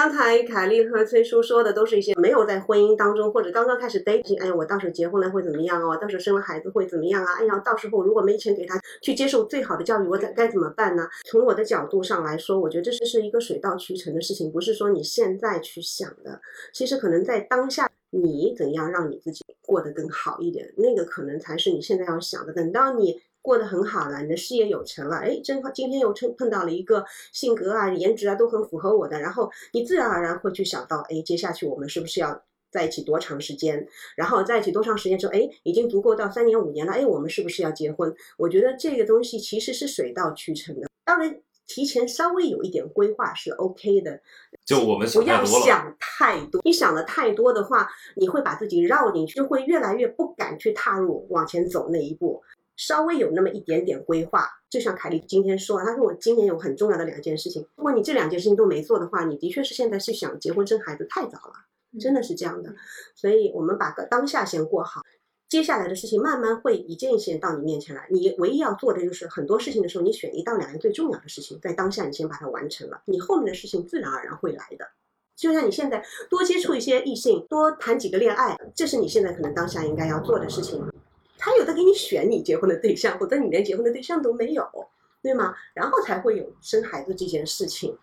[0.00, 5.94] 刚才凯丽和崔叔说的都是一些没有在婚姻当中或者刚刚开始 dating，哎呀，我到时候结婚了会怎么样哦？
[6.00, 7.34] 到时候生了孩子会怎么样啊？
[7.34, 11.06] 哎呀，到时候如果没钱给他去接受最好的教育，我该该怎么办呢？
[11.26, 16.40] 从我的角度上来说，我觉得这是是一个水到渠成的事情，不是说你现在去想的。
[16.72, 22.54] 其实可能在当下，你怎样让你自己过得更好一点，那个可能才是你现在要想的。
[22.54, 23.20] 等到你。
[23.50, 33.88] 过得很好了，你的事业有成了，哎，正好今天又碰碰到了一个性格啊、颜值啊都很符合我的，然后你自然而然会去想到，哎，接下去我们是不是要在一起多长时间？
[34.14, 38.14] 然后在一起多长时间之后，哎，已经足够到三年五年了，哎，我们是不是要结婚？
[38.38, 44.20] 我觉得这个东西其实是水到渠成的，当然提前稍微有一点规划是 OK 的。
[44.64, 52.40] 就我们不要想太多，你想的太多的话，你会把自己绕进去，就会越来越不敢去踏入往前走那一步。
[52.80, 54.48] 稍微有那么一点点规划。
[54.70, 61.52] 就像凯莉今天说，她说我今年有很重要的两件事情，如果你这两件事情都没做的话，你的确是现在是想结婚生孩子太早了，
[62.00, 62.74] 真的是这样的。
[63.14, 65.02] 所以我们把个当下先过好。
[65.50, 74.86] 接下来的事情慢慢会一件一件到你面前来，你唯一要做的就是很多事情的时候，你选一到两件最重要的事情，在当下你先把它完成了，你后面的事情自然而然会来的。
[75.36, 80.80] 就像你现在多接触一些异性，多谈几个恋爱，这是你现在可能当下应该要做的事情。
[81.40, 84.68] 他有的给你选你结婚的对象，或者你连结婚的对象都没有，
[85.22, 85.56] 对吗？
[85.74, 87.98] 然后才会有生孩子这件事情。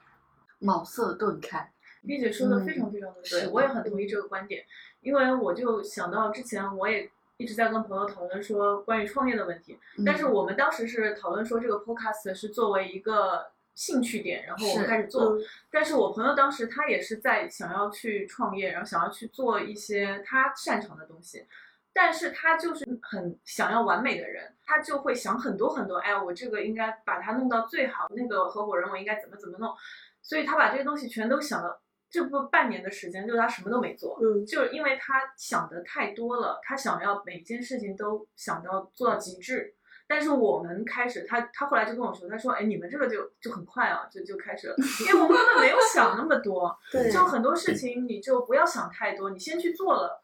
[0.59, 1.71] 茅塞顿开，
[2.01, 4.65] 丽姐说的非常非常的是，对我也很同意这个观点，
[5.01, 15.37] 因为我就想到之前我也一直在跟朋友讨论说关于创业的问题，嗯但是我们当时是讨论说这个 podcast 是作为一个兴趣点，然后我们开始做。
[15.37, 21.45] 嗯但是我朋友当时他也是在想要去创业，然后想要去做一些他擅长的东西，
[21.93, 29.73] 但是他就是很想要完美的人，他就会想很多很多，哎呀，我这个应该把它弄到最好，那个合伙人我应该怎么怎么弄，
[30.21, 31.81] 所以他把这些东西全都想了。
[32.09, 39.73] 这不半年的时间，就是他什么都没做，嗯就是因为他想的太多了，他想要每件事情都想到做到极致。
[40.07, 50.23] 但是我们开始，他他后来就跟我说，他说，哎，你们这个就就很快啊，就就开始了，因为我们根本没有想那么多， 对，就很多事情你就不要想太多，你先去做了，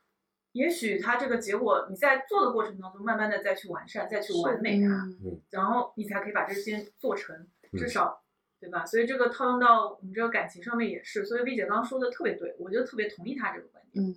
[0.54, 7.36] 也许它这个结果你在做的过程当中，慢慢的再去完善，再去完美它，嗯然后你才可以把这些做成，
[7.72, 8.22] 嗯至少。
[8.64, 8.86] 对吧？
[8.86, 14.06] 所以这个套用到我们这个感情上面也是，所以薇姐刚刚说的特别对，我就特别同意她这个观点。
[14.06, 14.16] 嗯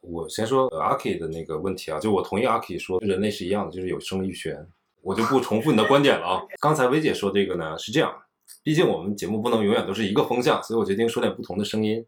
[0.00, 4.66] 我先说呃阿 K 的那个问题啊，就我同意阿 K 说，人类是一样的，就是有生育权。
[5.02, 6.42] 我就不重复你的观点了啊。
[6.58, 8.10] 刚才薇姐说这个呢是这样，
[8.62, 12.06] 毕竟我们节目不能永远都是一个风向，所以我决定说点不同的声音。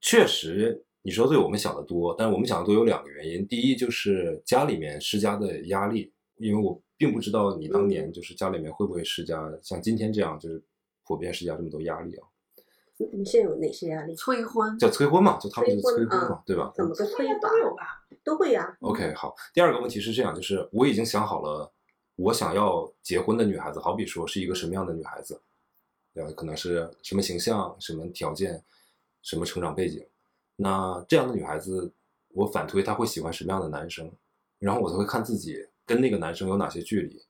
[0.00, 3.46] 确实，你说对我们想的多，但是我们想的多有两个原因。
[3.46, 10.64] 第一就是家里面施加的压力，因为我并不知道你当年就是家里面会不会施加像今天这样，就是
[11.06, 12.26] 普遍施加这么多压力啊，
[12.96, 14.14] 你你现在有哪些压力？
[14.14, 16.72] 催婚，叫催婚嘛，就他们就催催婚婚嘛，对吧？
[16.74, 17.58] 怎么个催法应该都？
[17.58, 17.82] 有吧？
[18.24, 19.34] 都会呀、OK，好。
[19.52, 21.70] 第二个问题是这样，就是我已经想好了，
[22.16, 25.38] 我想要结婚的女孩子，好比说是一个什么样的女孩子，
[26.14, 26.30] 对吧？
[26.34, 28.64] 可能是什么形象、什么条件、
[29.20, 30.02] 什么成长背景。
[30.56, 31.92] 那这样的女孩子，
[32.28, 34.10] 我反推她会喜欢什么样的男生，
[34.58, 37.20] 然后我才会看自己跟那个男生有哪些距离，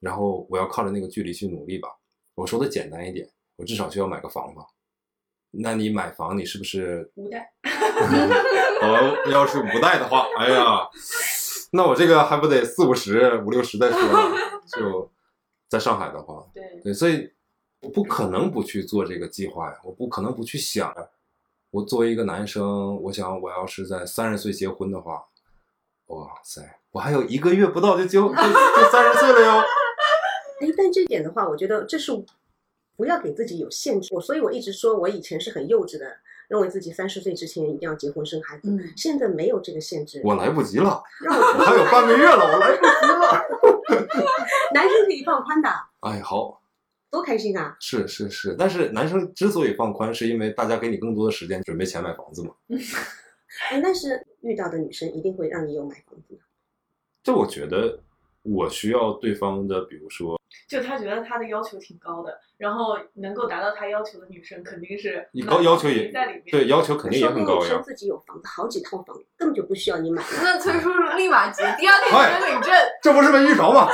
[0.00, 1.88] 然后我要靠着那个距离去努力吧。
[2.34, 4.66] 我说的简单一点，我至少需要买个房吧。
[5.50, 7.50] 那你买房，你是不是无代，
[8.82, 10.86] 哦，要是五代的话，哎呀，
[11.72, 14.36] 那我这个还不得四五十、五六十再说呢？
[14.76, 15.10] 就
[15.68, 17.32] 在上海的话，对，对，所以
[17.80, 20.94] 我不可能不去做这个计划呀，我不可能不去想。
[21.70, 25.22] 我作为一个男生，我想我要是在三十岁结婚的话，
[26.06, 28.34] 哇塞，我还有一个月不到就结就就
[28.90, 29.60] 三十岁了哟。
[30.60, 32.10] 哎，但这点的话，我觉得这是
[32.96, 34.14] 不要给自己有限制。
[34.14, 36.06] 我所以我一直说我以前是很幼稚的，
[36.48, 38.70] 认为自己三十岁之前一定要结婚生孩子。
[38.70, 40.22] 嗯现在没有这个限制。
[40.24, 43.44] 我来不及了， 让我我还有半个月了，我来不及了。
[44.74, 45.68] 男生可以放宽的，
[46.00, 46.60] 哎，好，
[47.10, 47.76] 多开心啊！
[47.80, 52.54] 是是是，但是男生之所以放宽，是因为大家给你更多的时间准备钱买房子嘛。
[53.70, 56.40] 哎，但是遇到的女生一定会让你有买房子的。
[57.22, 57.98] 就我觉得
[58.42, 66.44] 我需要对方的，比如说就他觉得他的要求挺高的，然后能够达到他要求的女生肯定是你高要求也在里面。
[66.50, 67.68] 对要求肯定也很高呀。
[67.68, 70.22] 生自己有房子，好几套房，根本就不需要你买。
[70.42, 72.72] 那崔叔叔立马结，第二天哎就领证。
[73.02, 73.88] 这不是没遇着吗？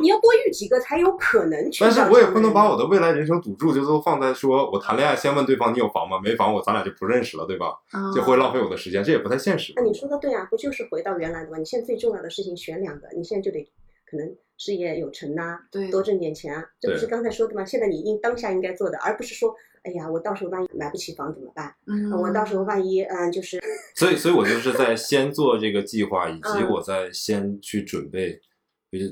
[0.00, 1.82] 你要多遇几个才有可能去。
[1.84, 6.20] 但是我也不能把我的未来人生赌注就都放在说我谈恋爱先问对方你有房吗？
[6.22, 7.74] 没房我咱俩就不认识了，对吧？
[8.14, 9.72] 就会浪费我的时间，这也不太现实。
[9.76, 11.58] 那你说的对啊，不就是回到原来的吗？
[11.58, 13.62] 你现在最重要的事情选两个，你现在就得
[14.08, 17.64] 可能事业有成呐、对多挣点钱啊，这不是刚才说的吗？
[17.64, 21.74] 现在你应当下应该做的，而不是说，哎呀，我到时候万一买不起房怎么办？
[21.86, 23.60] 嗯，我到时候万一嗯，就是
[23.94, 28.45] 所以，所以我就是在先做这个计划，以及嗯我在先去准备，就是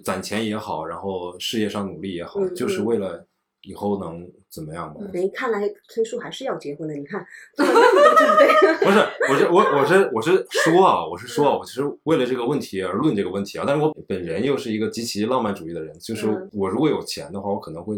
[0.03, 3.27] 攒钱也好，然后事业上努力也好，嗯就是嗯为了
[3.63, 5.09] 以后能怎么样嘛？
[5.13, 6.95] 没看来崔叔还是要结婚的。
[6.95, 8.99] 你看做了 那么多准备， 不是，
[9.31, 17.97] 我是我我是我是说啊，我是说啊，我其实为了这个问题而论这个问题啊，但是我本人又是一个极其浪漫主义的人，就是嗯我如果有钱的话，我可能会，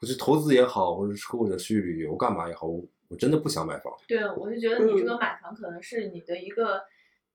[0.00, 3.92] 我去投资也好，或者是或者去旅游干嘛也好，我我真的不想买房。
[4.08, 6.80] 对，我就觉得你这嗯个买房可能是你的一个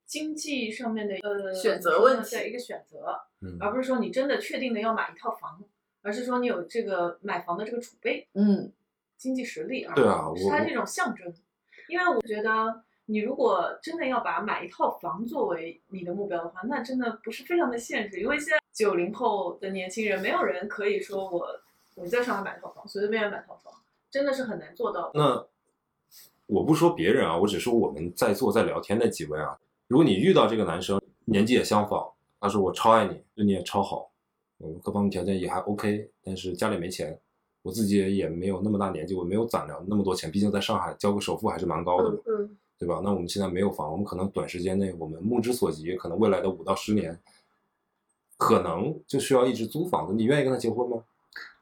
[0.08, 5.62] 经济上面的呃选择问题对一个选择，嗯，而不是说你真的确定的要买一套房，
[6.02, 8.72] 而是说你有这个买房的这个储备、嗯
[9.18, 11.34] 经济实力，啊对啊是它我这种象征。
[11.90, 21.48] 因为我觉得你如果真的要把买一套房作为你的目标的话，那真的不是非常的现实，因为现在九零后的年轻人，没有人可以说我
[21.96, 23.74] 我在上海买套房，随随便便买套房，
[24.10, 25.20] 真的是很难做到的。
[25.20, 25.48] 那
[26.46, 29.58] 我不说别人啊，我只说我们在座在聊天的几位啊。
[29.88, 32.06] 如果你遇到这个男生，年纪也相仿，
[32.40, 34.12] 他说我超爱你，对你也超好，
[34.60, 37.18] 嗯，各方面条件也还 OK，但是家里没钱，
[37.62, 43.02] 我自己也没有那么大年纪，我没有攒了那么多钱，毕竟在上海交个首付还是蛮高的嘛，嗯嗯，对吧？
[43.04, 47.20] 那我们现在没有房，我们可能短时间内我们目之所及，可能未来的五到十年，
[48.38, 50.14] 可能就需要一直租房子。
[50.14, 51.04] 你愿意跟他结婚吗？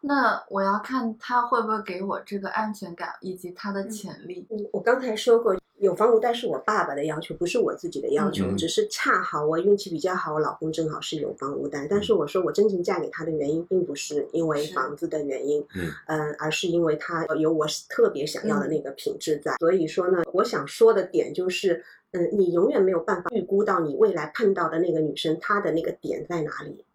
[0.02, 4.46] 那我要看他会不会给我这个安全感以及他的潜力。
[4.50, 11.86] 嗯我刚才说过，有房无贷是我爸爸的要求，不是我自己的要求，嗯只是恰好我运气比较好，我老公正好是有房无贷。
[11.90, 19.54] 但是我说我真正嫁给他的原因，并不是因为房子的原因，嗯嗯，而是因为他有我特别想要的那个品质在。
[19.60, 26.86] 所以说呢，我想说的点就是，嗯，你永远没有办法预估到你未来碰到的那个女生她的那个点在哪里，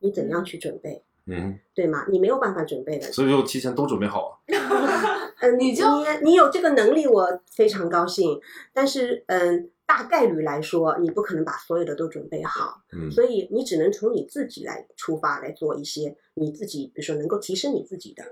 [0.00, 2.04] 你怎样去准备，嗯，对吗？
[2.08, 3.12] 你没有办法准备的。
[3.12, 4.34] 所以就提前都准备好啊。
[5.40, 8.40] 嗯，你就你你有这个能力，我非常高兴。
[8.72, 18.24] 但是，嗯，大概率来说，你不可能把所有的都准备好，嗯所以你只能从你自己来出发来做一些你自己，比如说能够提升你自己的，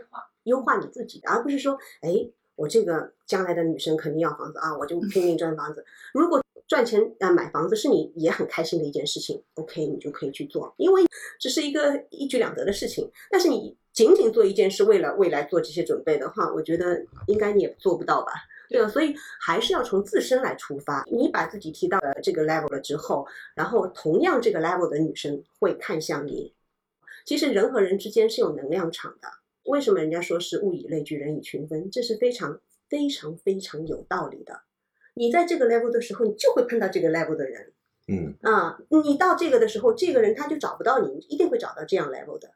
[0.45, 2.11] 优化你自己的，而不是说，哎，
[2.57, 5.85] 我这个将来的女生肯定要房子啊，我就拼命赚房子。
[6.13, 11.03] 如果赚钱啊、呃买房子是你也很开心的一件事情，OK，你就可以去做，因为
[11.39, 13.09] 这是一个一举两得的事情。
[13.31, 18.31] 但是你仅仅做一件事，为了未来做这些准备的话，我觉得应该你也做不到吧。
[18.69, 18.89] 对吧？
[18.89, 21.05] 所以还是要从自身来出发。
[21.07, 26.53] 你把自己提到了这个 level 了之后，然后同样这个 level 的女生会看向你。
[27.25, 29.29] 其实人和人之间是有能量场的。
[29.67, 31.89] 为什么人家说是物以类聚，人以群分？
[31.93, 34.63] 这是非常非常非常有道理的。
[35.15, 37.73] 你在这个 level 的时候，你就会碰到这个 level 的人。
[38.09, 42.51] 嗯啊，你到这个的时候，这个人他就找不到你，你一定会找到这样 level 的。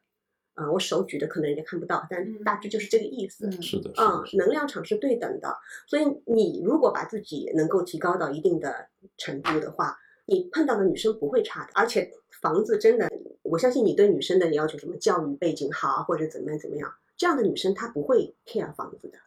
[0.55, 3.47] 啊，我手举的可能人家看不到，但嗯大致就是这个意思。
[3.47, 11.71] 嗯是的，是啊的，，是的能量场是对等的，所以你如果把自己能够提高到一定的程度的话，你碰到的女生不会差的。
[11.75, 12.11] 而且
[12.41, 13.11] 房子真的，
[13.43, 19.19] 我相信你对女生的要求，什么教育背景好或者怎么样怎么样，这样的女生她不会 care 房子的，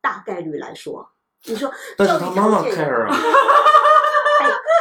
[0.00, 1.10] 大概率来说，
[1.46, 3.18] 你说但是教育他妈妈 care 啊，哎，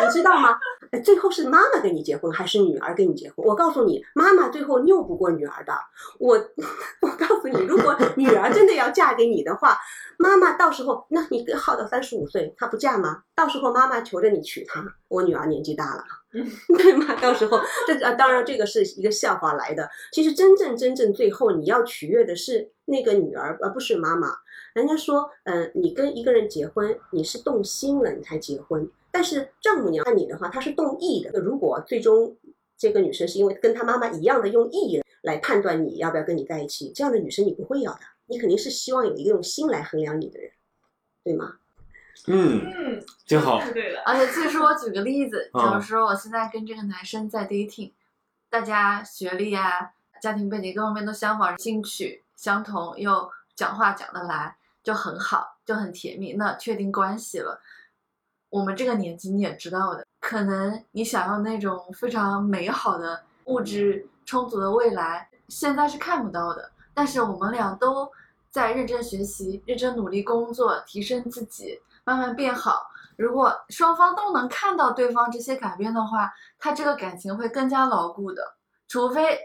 [0.06, 0.58] 你知道吗？
[0.92, 3.46] 呃最后是妈妈跟你结婚，还是女儿跟你结婚？
[3.46, 5.74] 我告诉你，妈妈最后拗不过女儿的。
[6.20, 6.36] 我
[7.02, 9.78] 我告诉你，如果女儿真的要嫁给你的话，
[10.18, 13.24] 妈妈到时候，那你耗到三十五岁，她不嫁吗？
[13.36, 16.04] 到时候妈妈求着你娶她，我女儿年纪大了，
[16.78, 17.16] 对吗？
[17.20, 19.90] 到时候这啊，当然这个是一个笑话来的。
[20.12, 24.28] 其实真正真正最后你要取悦的是那个女儿，而不是妈妈。
[24.76, 31.40] 人家说，嗯、你跟一个人结婚，你是动心了你才结婚，但是丈母娘看你的话，她是动意的。
[31.40, 32.36] 如果最终
[32.76, 40.52] 这个女生是因为跟她妈妈一样的用意来判断你要不要跟你在一起，这样的女生你不会要的，你肯定是希望有一个用心来衡量你的人，
[41.24, 41.58] 对吗？
[42.26, 44.02] 嗯，嗯，挺好，是对的。
[44.04, 47.92] 而且其实我举个例子，嗯假如说我现在跟这个男生在 dating，
[48.50, 56.34] 大家学历啊、家庭背景各方面都相仿，兴趣相同，又讲话讲得来，就很好，就很甜蜜。
[56.34, 57.62] 那确定关系了，
[58.54, 66.70] 我们这个年纪你也知道的，可能你想要那种非常美好的物质充足的未来，现在是看不到的。
[66.94, 68.08] 但是我们俩都
[68.52, 72.92] 在认真学习、认真努力工作，提升自己，慢慢变好。
[73.18, 78.44] 如果双方都能看到对方这些改变的话，他这个感情会更加牢固的。
[78.88, 79.40] 除非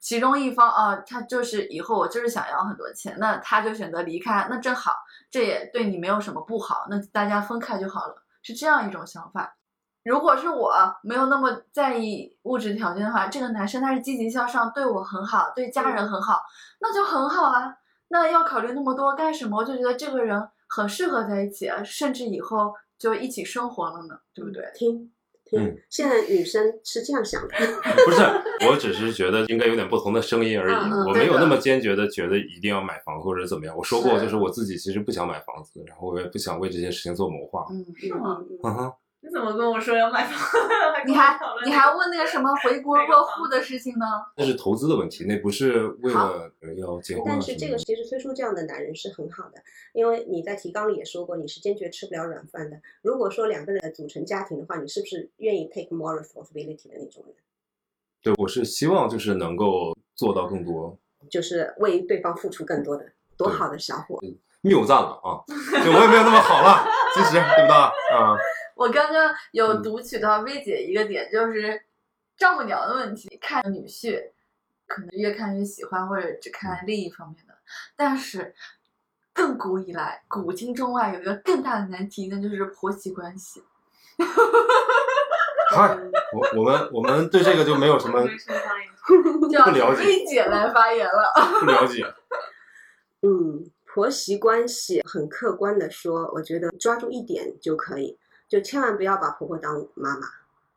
[0.00, 4.92] 其中一方啊，他就是以后我就是想要很多钱，那他就选择离开，那正好，
[5.30, 9.56] 这也对你没有什么不好，那大家分开就好了，是这样一种想法。
[10.04, 10.72] 如果是我
[11.02, 16.40] 没有那么在意物质条件的话，这个男生他是积极向上，对我很好，对家人很好，
[16.80, 17.76] 那就很好啊。
[18.08, 19.58] 那要考虑那么多干什么？
[19.58, 24.70] 我就觉得这个人很适合在一起啊，甚至以后就一起生活了呢，对不对？
[24.74, 25.12] 听
[25.48, 27.54] 听，嗯现在女生是这样想的，
[28.04, 28.22] 不是，
[28.68, 30.74] 我只是觉得应该有点不同的声音而已，
[31.08, 33.76] 我没有那么坚决的觉得一定要买房或者怎么样。
[33.76, 37.66] 我说过，就是我自己其实不想买房子，然后我也不想为这些事情做谋划。
[37.70, 38.38] 嗯，是吗？
[38.62, 40.38] 嗯哼，你怎么跟我说要买房？
[41.04, 44.06] 你还你还问那个什么回国落户的事情呢？
[44.36, 47.76] 那是投资的问题，那不是为了呃要结婚啊但是这个。
[47.78, 49.60] 其实崔叔这样的男人是很好的，
[49.92, 52.80] 因为你在提纲里也说过，你是坚决吃不了软饭的。
[53.02, 57.34] 如果说两个人组成家庭的话，你是不是愿意 take more responsibility 的那种人？
[58.22, 60.96] 对，我是希望就是能够做到更多。
[61.28, 63.04] 就是为对方付出更多的，
[63.36, 64.20] 多好的小伙！
[64.62, 65.42] 谬赞了啊，
[65.84, 67.76] 就我也没有那么好了，其实对不对
[68.16, 68.36] 啊？
[68.78, 71.82] 我刚刚有嗯读取到薇姐一个点，就是
[72.36, 73.36] 丈母娘的问题。
[73.40, 74.30] 看女婿，
[74.86, 77.54] 可能越看越喜欢，或者只看另一方面的。
[77.96, 78.54] 但是，
[79.32, 83.64] 更古以来，古今中外有一个更大的难题，那就是婆媳关系。
[85.72, 85.98] 嗨，
[86.32, 88.20] 我我们我们对这个就没有什么
[89.50, 91.32] 要 不了解薇姐来发言了。
[91.58, 92.04] 不了解。
[93.22, 98.16] 嗯，婆媳关系很客观的说，我觉得抓住一点就可以，
[98.48, 100.26] 就千万不要把婆婆当妈妈，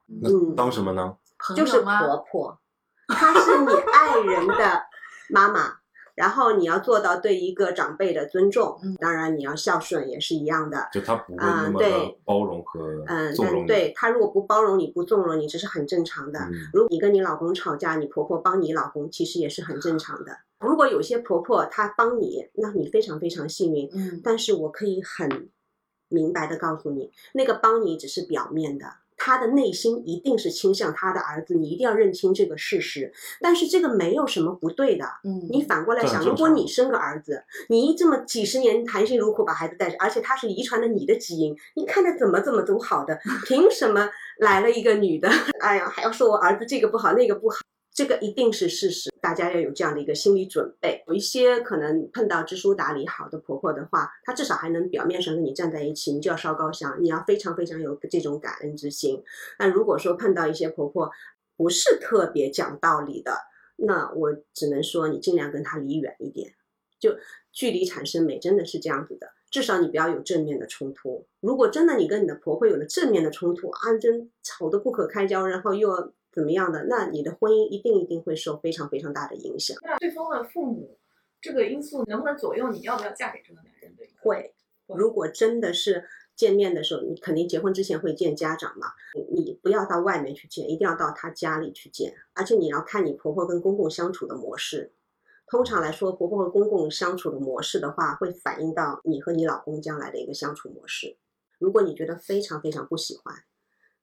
[0.08, 1.16] 嗯当什么呢？
[1.56, 1.80] 就是？
[1.82, 2.60] 婆婆，
[3.08, 4.84] 她是你爱人的
[5.30, 5.78] 妈妈。
[6.14, 10.90] 然后你要做到对一个长辈的尊重，嗯当然你要孝顺也是一样的。
[10.92, 13.60] 就她不会啊那么的对包容和嗯，纵容你。
[13.60, 16.40] 但对她如果不包容你、不纵容你，这是很正常的。
[16.42, 20.38] 嗯，如果你跟你老公吵架，你婆婆帮你老公，其实也是很正常的。
[20.60, 23.90] 如果有些婆婆她帮你，那你非常非常幸运。
[23.94, 25.50] 嗯，但是我可以很
[26.12, 28.86] 明白的告诉你，那个帮你只是表面的，
[29.18, 33.14] 他的内心一定是倾向他的儿子，你一定要认清这个事实。
[33.40, 35.06] 但是这个没有什么不对的。
[35.24, 45.30] 嗯，你反过来想，如果你生个儿子，你这么几十年含辛茹苦把孩子带着，而且他是遗传了你的基因，你看他怎么怎么都好的，凭什么来了一个女的？
[45.62, 47.58] 哎呀，还要说我儿子这个不好那个不好，
[47.94, 51.04] 这个一定是事实，大家要有这样的一个心理准备。
[51.08, 59.22] 有一些可能碰到知书达理好的婆婆的话，她至少还能表面上跟你站在一起，你就要烧高香，你要非常非常有这种感恩之心。
[59.60, 61.12] 那如果说碰到一些婆婆
[61.58, 63.34] 不是特别讲道理的，
[63.76, 66.54] 那我只能说你尽量跟她离远一点，
[66.98, 67.18] 就
[67.52, 69.28] 距离产生美，真的是这样子的。
[69.50, 71.28] 至少你不要有正面的冲突。
[71.42, 79.78] 如果真的你跟你的婆婆有了正面的冲突啊，真吵得不可开交，然后又要怎么样的，那你的婚姻一定一定会受非常非常大的影响。
[79.82, 80.98] 那对方的父母
[81.42, 84.14] 这个因素能不能左右你要不要嫁给这个男人的一个？
[84.22, 84.54] 会，
[84.88, 94.94] 如果真的是见面的时候，你肯定结婚之前会见家长嘛，你你不要到外面去见，一定要到他家里去见，而且你要看你婆婆跟公公相处的模式。
[95.48, 101.18] 通常来说，婆婆和公公相处的模式的话，会反映到你和你老公将来的一个相处模式。
[101.60, 103.36] 如果你觉得非常非常不喜欢，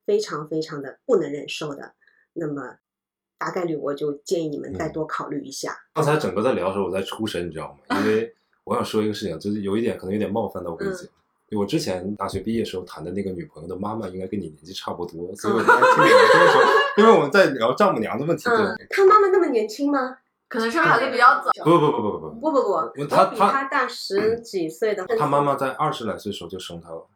[0.04, 1.94] 非常非常的不能忍受的，
[2.38, 2.62] 那么
[3.38, 5.76] 大概率我就建议你们再嗯多考虑一下。
[5.94, 8.00] 刚才整个在聊的时候，我在出神，你知道吗？
[8.00, 8.34] 因为
[8.64, 11.08] 我想说一个事情，就是有一点可能有点冒犯到我姐。
[11.50, 16.62] 因为我之前大学毕业时候谈的那个女朋友的妈妈，应该跟你年纪差不多，所以我刚才听你聊天的时候，
[16.98, 20.18] 因为我们在聊丈母娘的问题，对嗯，他妈妈那么年轻吗？
[20.46, 21.50] 可能生孩子比较早。
[21.64, 25.06] 不不不不不不，不不不，我他他比她大十几岁的。
[25.18, 27.06] 她妈妈在二十来岁时候就生她了，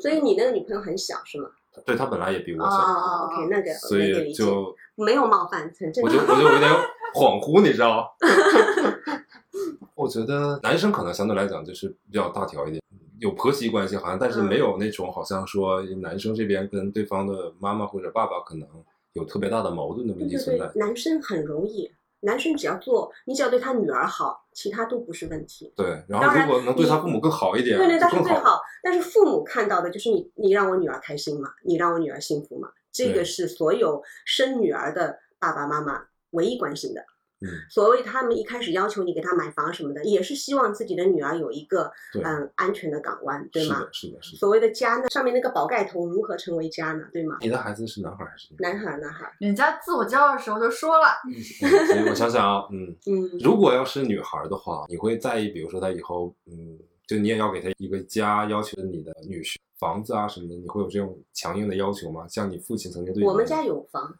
[0.00, 1.50] 所以你那个女朋友很小是吗？
[1.84, 6.28] 对他本来也比我哦小，哦，OK，那个所以就没有冒犯，很正我就常。
[6.28, 6.70] 我就有点
[7.14, 8.06] 恍惚，你知道吗？
[9.94, 12.82] 我觉得 男生可能相对来讲就是比较大条一点，
[13.18, 18.68] 有婆媳关系好像，但是嗯没有那种好像说男生这边跟对方的妈妈或者爸爸可能
[19.14, 20.80] 有特别大的矛盾的问题存在对，。
[20.80, 21.90] 男生很容易，
[22.20, 25.72] 男生只要做，你只要对他女儿好，其他都不是问题。
[25.76, 28.60] 对，然后如果能对他父母更好一点，对对，那是最好。
[28.82, 37.04] 但是父母看到的就是你，你让我女儿开心嘛，你让我女儿幸福嘛，这个是所有生女儿的爸爸妈妈唯一关心的。
[37.46, 41.90] 嗯，所谓他们一开始要求你给他买房什么的，也是希望自己的女儿有一个
[42.22, 43.90] 嗯安全的港湾，对吗是的，？
[43.92, 44.38] 是的，是的。
[44.38, 47.04] 所谓的家呢，上面那个宝盖头如何成为家呢？
[47.12, 47.38] 对吗？
[47.40, 48.72] 你的孩子是男孩还是女孩？
[48.72, 62.26] 男孩，男孩，人家自我介绍的时候就说了，嗯所以我想想啊，嗯， 嗯，如果要是女孩的话，你会在意，比如说她以后，嗯，就你也要给她一个家，要求你的女婿房子啊什么的，你会有这种强硬的要求吗？
[62.28, 64.14] 像你父亲曾经对你我们家有房，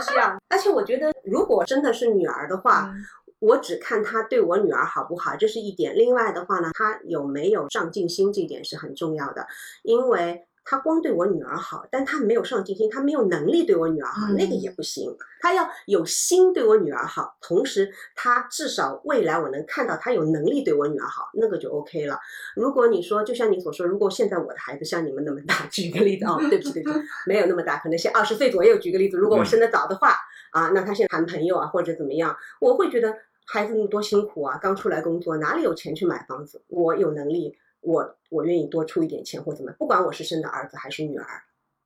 [0.00, 0.38] 不需要，不需要。
[0.48, 3.04] 而且我觉得，如果真的是女儿的话，嗯
[3.40, 5.94] 我只看她对我女儿好不好，这是一点。
[5.96, 9.46] 另外的话呢，她有没有上进心，这点是很重要的，
[9.82, 10.44] 因为。
[10.70, 15.12] 她光对我女儿好，但他没有上进心，他没有能力对我女儿好，嗯那个也不行。
[15.40, 22.16] 他要有心对我女儿好，同时他至少未来我能看到他有能力对我女儿好，那个就 OK 了。
[22.54, 28.76] 如果你说，就像你所说，如果现在我的孩子像你们那么大， 举个例子哦，对不起对不起， 没有那么大，可能是二十岁左右。
[28.78, 30.14] 举个例子，如果我生得早的话，
[30.52, 33.12] 啊，那他现在谈朋友啊或者怎么样，我会觉得
[33.44, 36.62] 孩子那么多辛苦啊，刚出来工作，哪里有钱去买房子？
[36.68, 41.24] 我有能力，我我愿意多出一点钱或怎么样，不管我是生的儿子还是女儿。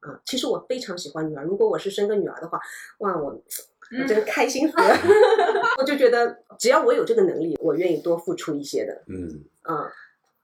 [0.00, 1.44] 啊，其实我非常喜欢女儿。
[1.44, 2.60] 如果我是生个女儿的话，
[2.98, 4.84] 哇，我我真开心死了。
[5.80, 8.92] 我就觉得只要我有这个能力，我愿意多付出一些的。
[9.08, 9.90] 嗯嗯，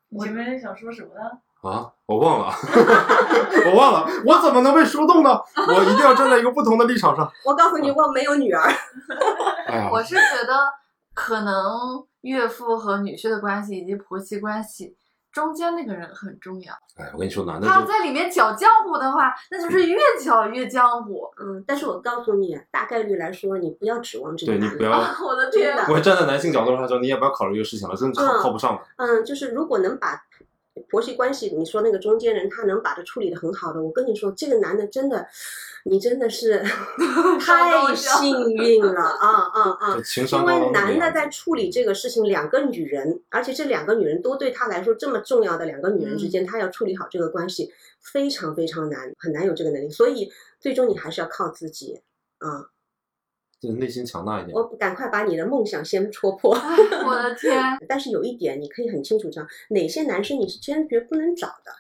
[0.09, 1.21] 你前面想说什么呢？
[1.61, 2.47] 啊，我忘了，
[3.69, 5.39] 我忘了，我怎么能被说动呢？
[5.69, 7.31] 我一定要站在一个不同的立场上。
[7.45, 8.63] 我告诉你，我没有女儿。
[9.93, 10.55] 我是觉得
[11.13, 14.97] 可能岳父和女婿的关系以及婆媳关系，
[15.33, 16.73] 中间那个人很重要。
[16.97, 21.29] 哎，我跟你说，男的就他在里面搅浆糊的话，那就是越搅越浆糊。
[21.41, 24.67] 嗯，但是我告诉你，大概率来说，你不要指望这个男的。
[24.69, 25.87] 对你不要啊， 我的天哪！
[25.89, 28.83] 我站在男性角度上说，你也不要考虑这个事情了，真的靠嗯靠不上的。
[28.97, 30.21] 嗯，就是如果能把
[30.91, 35.27] 婆媳关系，你说那个中间人他能把它处理的很好的，我跟你说，这个男的真的，
[35.85, 36.63] 你真的是
[37.41, 39.97] 太幸运了啊啊啊！
[40.33, 49.91] 因为男的在处理这个事情，两个女人，而且这两个女人都对他来说这么重要的两个女人之嗯间，他要处理好这个关系，非常非常难，很难有这个能力。
[49.91, 52.01] 所以最终你还是要靠自己
[52.39, 52.67] 啊！
[53.61, 54.57] 就是内心强大一点。
[54.57, 56.55] 我赶快把你的梦想先戳破。
[56.57, 57.63] 哎我的天！
[57.87, 61.73] 但是有一点，你可以很清楚知道哪些男生你是坚决不能找的。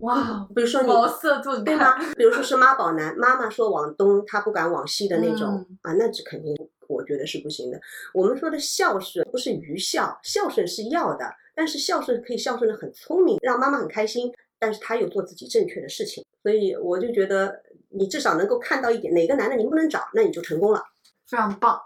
[0.00, 1.96] 哇，比如说你茅塞顿对吗。？
[2.16, 6.56] 比如说是妈宝男，妈妈说往东，他不敢往西的那种、嗯啊，那这肯定
[6.88, 7.80] 我觉得是不行的。
[8.12, 17.60] 我们说的孝顺不是愚孝，孝顺是要的，但是孝顺可以孝顺的很聪明，让妈妈很开心，但是他又做自己正确的事情，所以我就觉得
[17.90, 20.82] 你至少能够看到一点，哪个男的你不能找，那你就成功了。
[21.26, 21.78] 非常棒，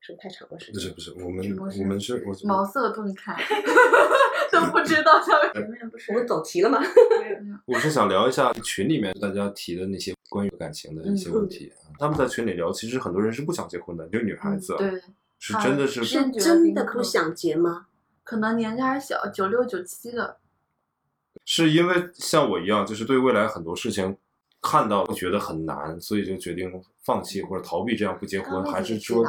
[0.00, 0.74] 是不是太长了时间？
[0.74, 3.36] 不是不是，我们我们是我茅塞顿开，
[4.50, 5.52] 都不知道他们。
[5.52, 6.80] 前面不是我们走题了吗？
[7.66, 11.72] 我是想聊一下群里面大家提的那些关于感情的一些问题。
[11.98, 15.02] 他们在群里聊，其实很多人是不想结婚的，就女孩子啊，嗯对，
[15.38, 17.86] 是真的是是真的不想结吗？
[18.24, 20.38] 可能年纪还小，九六九七的，
[21.44, 24.16] 是因为像我一样，就是对未来很多事情
[24.64, 26.72] 看到觉得很难，所以就决定
[27.04, 29.22] 放弃或者逃避这样不结婚，还是说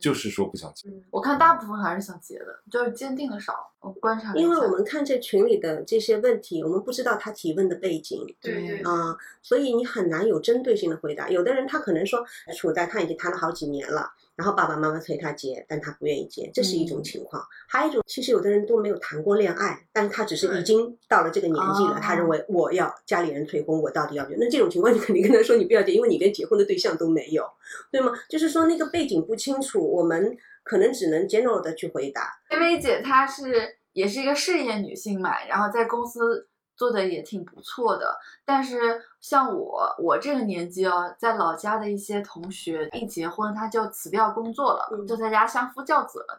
[0.00, 0.88] 就是说不想结？
[1.10, 3.52] 我看大部分还是想结的，就是坚定的少。
[3.80, 11.28] 我观察一下，因为我们看这群里的这些问题，我们不知道他提问的背景，对对啊、所以你很难有针对性的回答。
[11.28, 12.24] 有的人他可能说
[12.56, 17.42] 处在他已经谈了好几年了，然后爸爸妈妈催他结，但他不愿意结，这是一种嗯情况。
[17.68, 24.38] 还有一种，其实有的人都没有谈过恋爱，但是他只是已经到了这个年纪了，哦他认为我要家里人催婚，我到底要不要？
[24.38, 27.44] 那这种情况，你肯定跟他说你不要结，因为你连结婚的对象都没有，
[27.90, 28.12] 对吗？
[28.28, 32.38] 就是说那个背景不清楚，我们可能只能 general 的去回答。
[32.50, 36.46] 薇薇姐她是也是一个事业女性嘛，然后在公司
[36.76, 38.16] 做的也挺不错的。
[38.44, 46.38] 但是像我，我这个年纪哦，在老家的一些同学一结婚他就辞掉工作了，嗯就在家相夫教子了。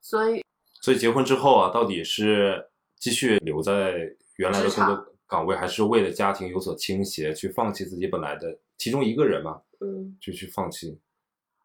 [0.00, 0.44] 所以
[0.80, 3.94] 所以结婚之后啊，到底是继续留在
[4.36, 10.98] 原来的工作岗位，还是为了家庭有所倾斜，去放弃自己本来的其中一个人嘛，嗯，就去放弃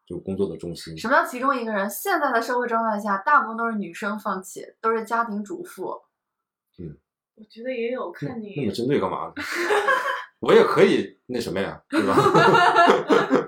[0.06, 0.96] 就工作的重心？
[0.98, 1.88] 什么叫其中一个人？
[1.88, 6.02] 现在的社会状态下，大部分都是女生放弃，都是家庭主妇。
[7.36, 9.32] 我觉得也有看你那么针对干嘛呢？
[10.40, 12.14] 我也可以那什么呀，对吧？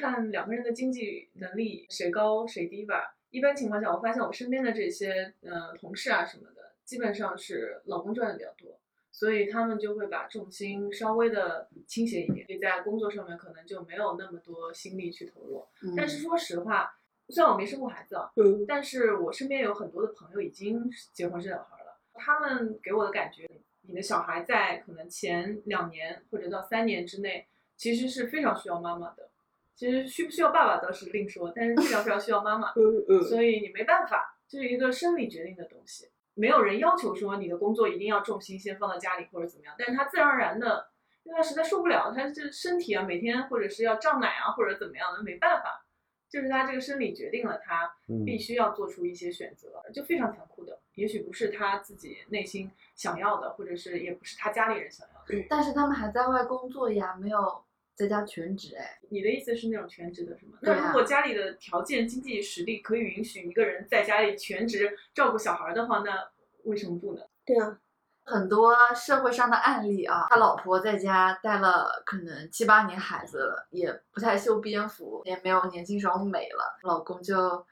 [0.00, 3.14] 看两个人的经济能力谁高谁低吧。
[3.30, 8.78] 一般情况下，我发现我身边的这些呃同事啊什么的，基本上是老公赚的比较多，
[9.12, 15.64] 所以他们就会把重心稍微的倾斜一点，所以在工作上面可能就没有那么多心力去投入。
[15.82, 16.90] 嗯但是说实话，
[17.28, 21.77] 虽然我没生过孩子啊，嗯但是我身边有很多的朋友已经结婚生小孩了，
[22.18, 23.48] 他们给我的感觉，
[23.82, 27.46] 你的小孩在可能前两年或者到三年之内，
[27.76, 29.30] 其实是非常需要妈妈的。
[29.74, 36.10] 其实需不需要爸爸倒是另说，但是非常非常需要妈妈， 嗯嗯，所以你没办法，这是一个生理决定的东西。
[36.34, 40.90] 没有人要求说你的工作一定要重心先放到家里或者怎么样，但是他自然而然的，
[41.22, 45.86] 因为他实在受不了，他这身体啊每天或者是要胀奶啊或者怎么样的，没办法，
[46.28, 50.78] 就是他这个生理决定了他嗯必须要做出一些选择，就非常残酷的。
[50.94, 55.46] 也许不是他自己内心想要的，或者是也不是他家里人想要的。
[55.48, 57.62] 但是他们还在外工作呀，没有
[57.94, 58.98] 在家全职哎。
[59.08, 60.58] 你的意思是那种全职的是吗？
[60.60, 66.28] 那如果家里的条件、经济实力可以允许一个人在家里全职照顾小孩的话，那
[66.64, 67.22] 为什么不呢？
[67.46, 67.80] 对啊，
[68.28, 77.64] 很多社会上的案例啊，他老婆在家带了可能七八年孩子了，也不太修边幅，也没有年轻时候美了，老公就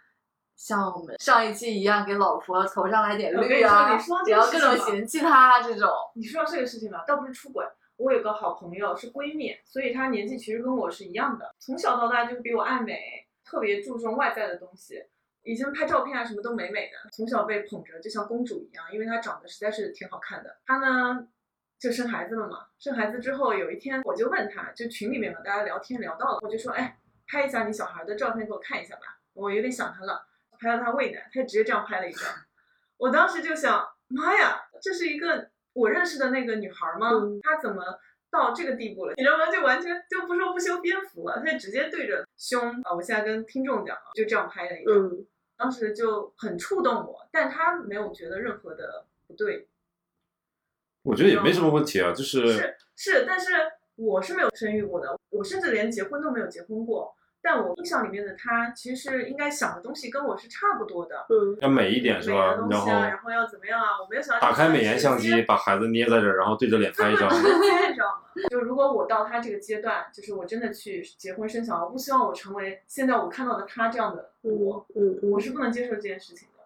[0.57, 5.90] 像我们上一期一样，给老婆头上来点绿啊你说你说，然后各种嫌弃她这种。
[6.14, 7.64] 你说到这个事情吧，倒不是出轨。
[7.96, 12.98] 我有个好朋友是闺蜜，所以她年纪其实跟我是一样的，从小到大就比我爱美，
[13.44, 15.02] 特别注重外在的东西。
[15.47, 20.59] 以前拍照片啊什么都美美的，从小被捧着就像公主一样，因为她长得实在是挺好看的。
[20.66, 21.28] 她呢
[21.78, 30.26] 就生孩子了嘛，生孩子之后有一天我就问她，就群里面嘛大家聊天聊到了，我就说哎拍一下你小孩的照片给我看一下吧，我有点想她了，
[30.59, 32.28] 拍到她喂奶，她就直接这样拍了一张。
[32.97, 37.11] 我当时就想，妈呀，这是一个我认识的那个女孩吗？
[37.12, 37.84] 嗯她怎么
[38.30, 39.47] 到这个地步了，你知道吗？
[39.47, 42.92] 就完全就不说不修边幅了，他就直接对着胸啊！
[42.94, 45.26] 我现在跟听众讲啊，就这样拍了一张，嗯
[45.57, 49.68] 当时就很触动我，但他没有觉得任何的不对，
[51.02, 53.52] 我觉得也没什么问题啊，就是是是，但是
[53.96, 57.16] 我是没有生育过的，我甚至连结婚都没有结婚过。
[57.47, 62.57] 但我印象里面的他，其实应该想的东西跟我是差不多的，嗯要美一点是美吧的？
[62.59, 63.86] 东然西啊，后然后要怎么样啊？
[64.03, 67.30] 我没有想到打开美颜相机，把孩子捏在这儿，然后对着脸拍一张。
[68.51, 76.64] 就如果我到他这个阶段，就是我真的去结婚生小孩，我不希望我成为现在我看到的他这样的我，嗯嗯，我是不能接受这件事情的。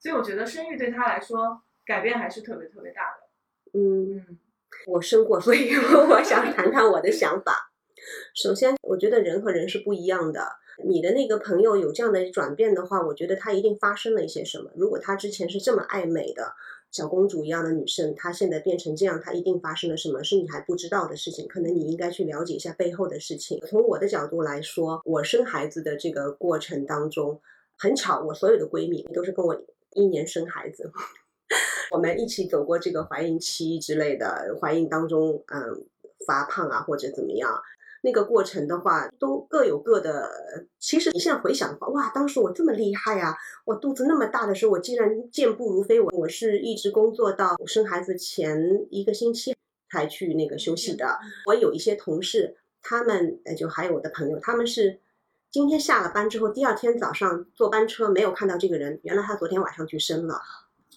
[0.00, 3.78] 所以我觉得生育对他来说改变还是特别特别大的。
[3.78, 4.16] 嗯。
[4.16, 4.38] 嗯，
[4.86, 5.74] 我生过，所以
[6.10, 7.67] 我想谈谈我的想法。
[8.34, 10.40] 首先，我觉得人和人是不一样的。
[10.84, 14.70] 你的那个朋友有这样的转变的话，我觉得他一定发生了一些什么。
[14.76, 16.52] 如果他之前是这么爱美的
[16.90, 21.46] 小公主一样的女生，她现在变成这样，她一定发生了什么是你还不知道的事情。
[21.48, 23.60] 可能你应该去了解一下背后的事情。
[23.66, 27.40] 从我的角度来说，我生孩子的这个过程当中，
[27.76, 29.60] 很巧，我所有的闺蜜都是跟我
[29.94, 30.90] 一年生孩子。
[31.90, 35.84] 我们一起走过这个怀孕期之类的，怀孕当中，嗯，
[36.26, 37.50] 发胖啊或者怎么样，
[38.02, 40.30] 那个过程的话，都各有各的。
[40.78, 43.36] 其实你现在回想的话，哇，当时我这么厉害啊！
[43.64, 46.00] 我肚子那么大的时候，我竟然健步如飞。
[46.00, 49.54] 我我是一直工作到生孩子前一个星期
[49.90, 51.18] 才去那个休息的。
[51.46, 55.00] 我有一些同事，他们呃，就还有我的朋友，他们是
[55.50, 60.40] 今天下了班之后，第二天早上坐班车没有看到这个人，原来他昨天晚上去生了，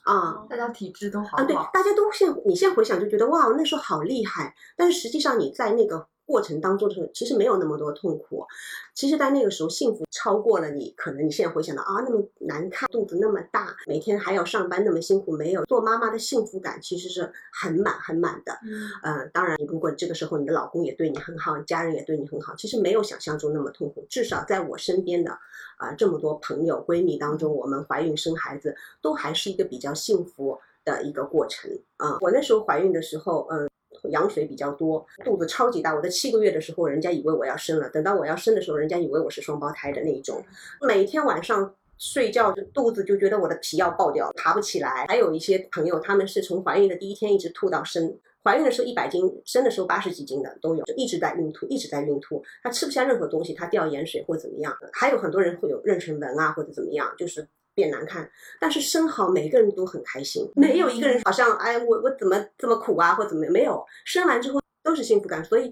[0.04, 0.46] 啊。
[0.50, 8.46] 大家体质都好啊，对，大家都现你现在回想就觉得哇，那时候好厉害，但是实际上你在那个过程当中的时候，其实没有那么多痛苦。
[8.94, 10.94] 其实，在那个时候，幸福超过了你。
[10.96, 18.54] 可能你现在回想到啊，那么难看，肚子那么大，每天还要上班那么辛苦，没有做妈妈的幸福感其实是很满很满的。
[18.64, 24.06] 嗯呃，当然，如果这个时候你的老公也对你很好，家人也对你很好，其实没有想象中那么痛苦。
[24.10, 25.38] 至少在我身边的
[25.78, 33.71] 啊、这么多朋友闺蜜当中，我们怀孕生孩子都还是一个比较幸福的一个过程啊、我那时候怀孕的时候，嗯。
[34.10, 35.94] 羊水比较多，肚子超级大。
[35.96, 40.44] 我在七个月的时候，人家以为我要生了；等到我要生的时候，人家以为我是双胞胎的那一种。
[40.82, 45.06] 每天晚上睡觉就肚子就觉得我的皮要爆掉，爬不起来。
[45.08, 52.44] 还有一些朋友，他们是从怀孕的第一天一直吐到生，怀孕的时候一百斤，生的时候八十几斤的都有，就一直在孕吐，一直在孕吐。
[52.64, 54.76] 他吃不下任何东西，他掉盐水或怎么样。
[54.94, 57.48] 还有很多人会有妊娠纹啊，或者怎么样，就是。
[57.82, 58.30] 变难看，
[58.60, 65.72] 但是生好每个人都很开心，没有一个人好像哎我我怎么这么苦啊或怎么没有，生完之后都是幸福感，所以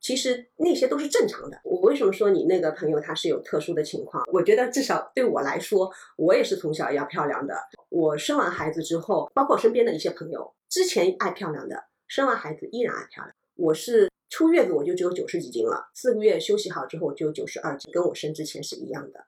[0.00, 1.58] 其实那些都是正常的。
[1.64, 4.22] 我为什么说你那个朋友他是有特殊的情况？
[4.32, 7.56] 我觉得至少对我来说，我也是从小要漂亮的。
[7.88, 13.34] 我生完孩子之后，包括身边的一些朋友，之前爱漂亮的，生完孩子依然爱漂亮。
[13.56, 19.18] 我是出月子我就只有九十几斤了，四个月休息好之后就九十二斤，跟我生之前是一样的。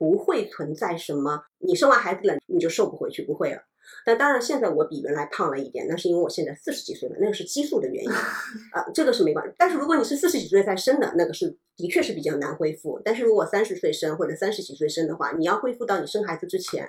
[0.00, 3.60] 不会存在什么你生完孩子了你就瘦不回去，不会了。
[4.06, 8.10] 但当然，现在我比原来胖了一点，那是因为我现在四十几岁了，那个是激素的原因，
[8.72, 9.54] 啊、这个是没关系。
[9.58, 12.98] 但是如果你是四十几岁才生的，那个是的确是比较难恢复。
[13.04, 16.88] 但是如果三十岁生或者三十几岁生的话，你要恢复到你生孩子之前，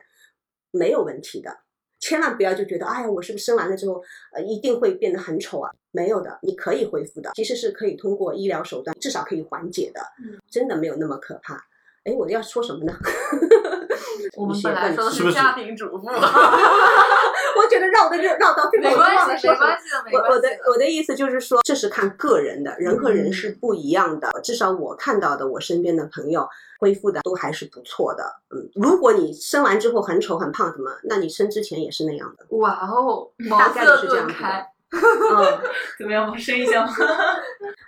[0.71, 1.57] 没有问题的。
[1.99, 4.01] 千万不要就觉得，哎呀，我是不是生完了之后，
[4.33, 5.69] 呃，一定会变得很丑啊？
[5.91, 11.61] 没有的，你可以恢复的，其实是可以通过医疗手段，至少可以缓解的，嗯真的没有那么可怕。
[12.03, 12.93] 哎，我要说什么呢？
[14.35, 19.81] 我们本来说的是家庭主妇 我觉得绕的绕绕到最后，没我忘了关系，说什么没关。
[19.81, 20.71] 系的，没我我的关系的。
[20.71, 24.29] 我的意思就是说，这是看个人的，人和人嗯是不一样的。
[24.43, 26.47] 至少我看到的，我身边的朋友
[26.79, 28.23] 恢复的都还是不错的。
[28.49, 30.91] 嗯，如果你生完之后很丑很胖，什么？
[31.03, 32.45] 那你生之前也是那样的。
[32.57, 34.67] 哇哦，茅大概率塞是这样子的顿开。
[34.91, 35.59] 嗯，
[35.99, 36.29] 怎么样？
[36.31, 36.93] 我生一下吗？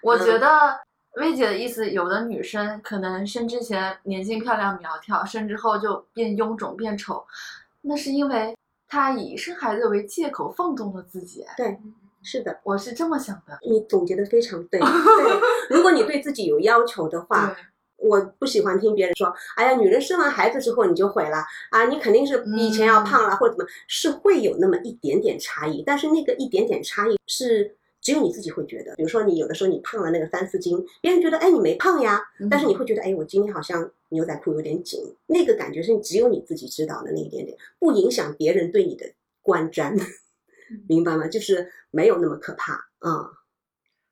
[0.04, 0.48] 我觉得
[1.16, 7.24] 薇姐的意思，有的女生可能生之前年轻漂亮苗条，生之后就变臃肿变丑，
[7.82, 8.56] 那是因为
[8.88, 11.46] 她以生孩子为借口放纵了自己。
[11.56, 11.78] 对，
[12.24, 13.60] 是的，我是这么想的。
[13.62, 14.80] 你总结的非常对。
[14.82, 14.88] 对，
[15.78, 17.56] 如果你对自己有要求的话，
[17.98, 21.38] 我不喜欢听别人说，哎呀，女人生完孩子之后你就毁了
[21.70, 28.94] 啊，你肯定是比以前要胖了、或者怎么，是会有那么一点点差异，但是那个一点点差异是只有你自己会觉得。
[28.96, 39.06] 比如说你有的时候你胖了那个三四斤，别人觉得哎你没胖呀，但是你会觉得哎我今天好像牛仔裤有点紧，那个感觉是只有你自己知道的那一点点，不影响别人对你的
[39.42, 39.98] 观瞻，
[40.88, 41.28] 明白吗？
[41.28, 43.32] 就是没有那么可怕啊。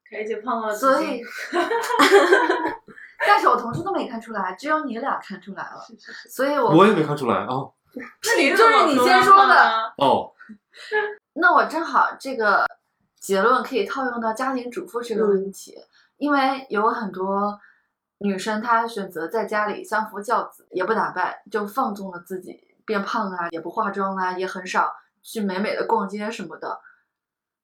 [0.10, 1.22] 凯姐胖了所以，
[3.26, 5.86] 但是我同事都没看出来，只有你俩看出来了。
[5.88, 7.48] 是是是所以我我也没看出来啊
[8.24, 9.94] 那你你就是你先说的。
[9.98, 10.32] 哦，
[11.36, 12.66] 那我正好这个
[13.22, 15.78] 结论可以套用到家庭主妇这个问题，
[16.18, 17.58] 因为有很多
[18.18, 24.92] 女生她选择在家里相夫教子，也不打扮，就放纵了自己，变胖啊，也不化妆啊，也很少
[25.22, 26.80] 去美美的逛街什么的。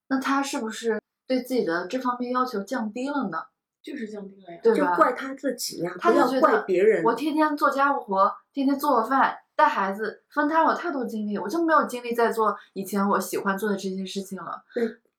[0.09, 3.39] 那她是不是对自己的这方面要求降低了呢？
[3.81, 4.59] 就是降低了呀。
[4.63, 4.95] 就对吧？
[4.95, 7.03] 怪他自己呀、不要怪别人。
[7.03, 14.63] 我天天做家务活，天天做饭、带孩子，分摊我太多精力，我就没有精力再做以前我喜欢做的这些事情了。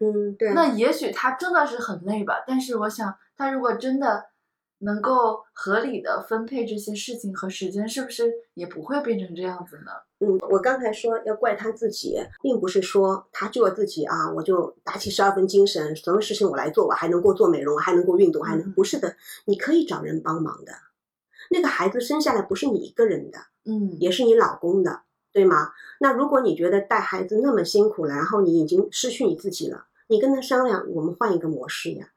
[0.00, 4.26] 嗯，对，那也许他真的是很累吧，但是我想，他如果真的
[4.78, 9.90] 能够合理的分配这些事情和时间，是不是也不会变成这样子呢？
[10.20, 20.72] 嗯，我刚才说要怪他自己，并不是说他就要自己啊，我就打起十二分精神，什么事情我来做，我还能够做美容，还能够运动，还能嗯不是的，你可以找人帮忙的。
[21.50, 25.72] 那个孩子生下来不是你一个人的，嗯，也是你老公的，对吗？
[25.98, 32.08] 那如果你觉得带孩子那么辛苦了，然后你已经失去你自己了，你跟他商量，我们换一个模式呀。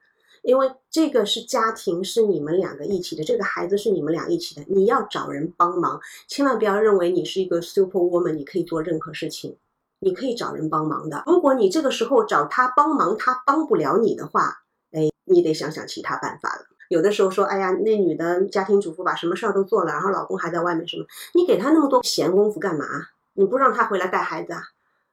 [0.43, 9.55] 因为这个是家庭，是你们两个一起的，这个孩子是你们俩一起的，你要找人帮忙，千万不要认为你是一个 super woman，你可以做任何事情，
[9.99, 11.23] 你可以找人帮忙的。
[11.27, 16.65] 如果你这个时候找他帮忙，他帮不了你的话，哎，你得想想其他办法了。
[16.89, 22.85] 有的时候说，哎呀，那女的家庭主妇把什么事儿都做了，然后老公还在外面什么，你给他那么多闲工夫干嘛？
[23.33, 24.63] 你不让他回来带孩子啊？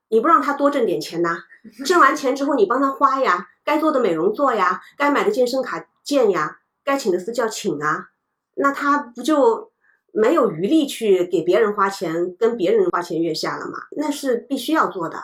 [0.09, 1.39] 你不让他多挣点钱呐、
[1.85, 8.09] 挣完钱之后你帮他花呀，该做的美容做呀，该买的健身卡健呀，该请的私教请啊，
[8.55, 9.71] 那他不就
[10.13, 13.79] 没有余力去给别人花钱，跟别人花前月下了吗？
[13.97, 15.23] 那是必须要做的，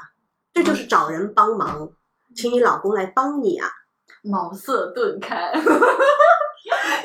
[0.53, 1.91] 这就是找人帮忙，
[2.37, 3.69] 请你老公来帮你啊。
[4.23, 5.53] 茅塞顿开。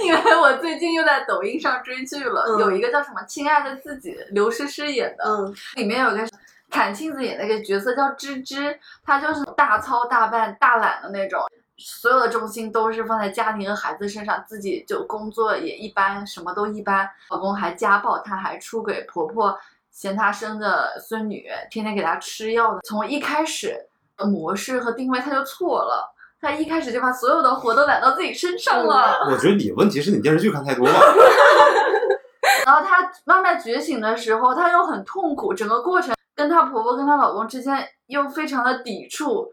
[0.01, 6.17] 因为我最近又在抖音上追剧了，嗯有一个叫什么《亲爱的自己》，刘诗诗演的，嗯里面有个
[6.69, 11.41] 阚清子演那个角色叫芝芝，她就是大操大办大懒的那种，
[11.77, 19.57] 所有的重心都是放在家庭和孩子身上，自己就工作也一般，什么都一般，老公还家暴她，还出轨，婆婆
[19.91, 26.13] 嫌她生的孙女天天给她吃药的，从一开始的模式和定位她就错了。
[26.41, 30.93] 她一开始就把所有的活都揽到自己身上了，我觉得你问题是你电视剧看太多了。
[32.65, 39.51] 然后她慢慢觉醒的时候，她又很痛苦，整个过程跟她婆婆跟她老公之间又非常的抵触，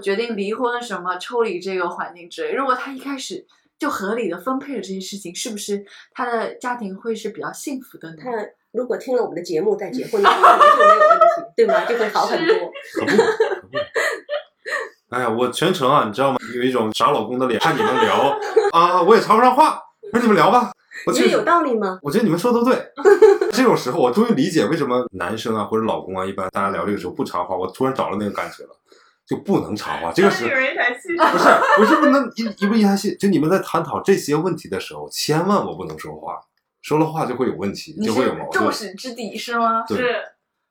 [0.00, 2.52] 决定离婚什么，抽离这个环境之类。
[2.54, 3.44] 如果她一开始
[3.76, 8.16] 就合理的分配了这些事情，是不是她的家庭会是比较幸福的呢？
[8.22, 8.30] 她
[8.70, 11.84] 如果听了我们的节目再结婚的话，就没有问题，对吗？
[11.84, 12.56] 就会好很多。
[12.94, 13.78] 可不，可不。
[15.10, 16.38] 哎呀，我全程啊，你知道吗？
[16.54, 18.38] 有一种傻老公的脸，看你们聊
[18.72, 20.70] 啊，我也插不上话，那你们聊吧。
[21.04, 21.98] 我觉得有道理吗？
[22.00, 22.92] 我觉得你们说的都对。
[23.52, 27.54] 这种时候，我终于理解为什么男生啊或者老公啊，一般大家聊这个时候不插话。
[27.54, 28.70] 我突然找到那个感觉了，
[29.26, 30.10] 就不能插话。
[30.12, 33.14] 这个是女人一台戏，不是不是不能一一不一台戏？
[33.16, 36.40] 就你们在探讨这些问题的时候，千万我不能说话，
[36.80, 38.92] 说了话就会有问题，就会有矛盾是众。
[38.92, 39.84] 矢之的是吗？
[39.86, 40.16] 对是。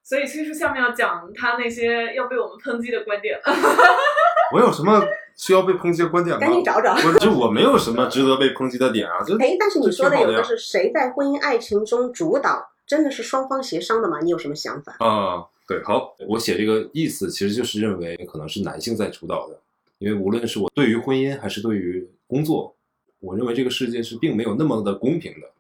[0.04, 3.40] 所以崔叔下面要讲他那些要被我们抨击的观点。
[4.52, 5.02] 我有什么
[5.38, 6.42] 需要被抨击的观点吗？
[6.42, 6.94] 赶紧找找。
[6.96, 14.20] 我就我没有什么值得被抨击的点啊，就哎，但是你说的有这挺好的呀的是谁在婚姻爱情中主导，真的是双方协商的吗？
[14.22, 14.96] 你有什么想法？
[15.00, 19.60] 啊，对，好，我写这个意思其实就是认为可能是男性在主导的，
[20.00, 22.76] 因为无论是我对于婚姻还是对于工作，
[23.20, 25.52] 我认为这个世界是并没有那么的公平的。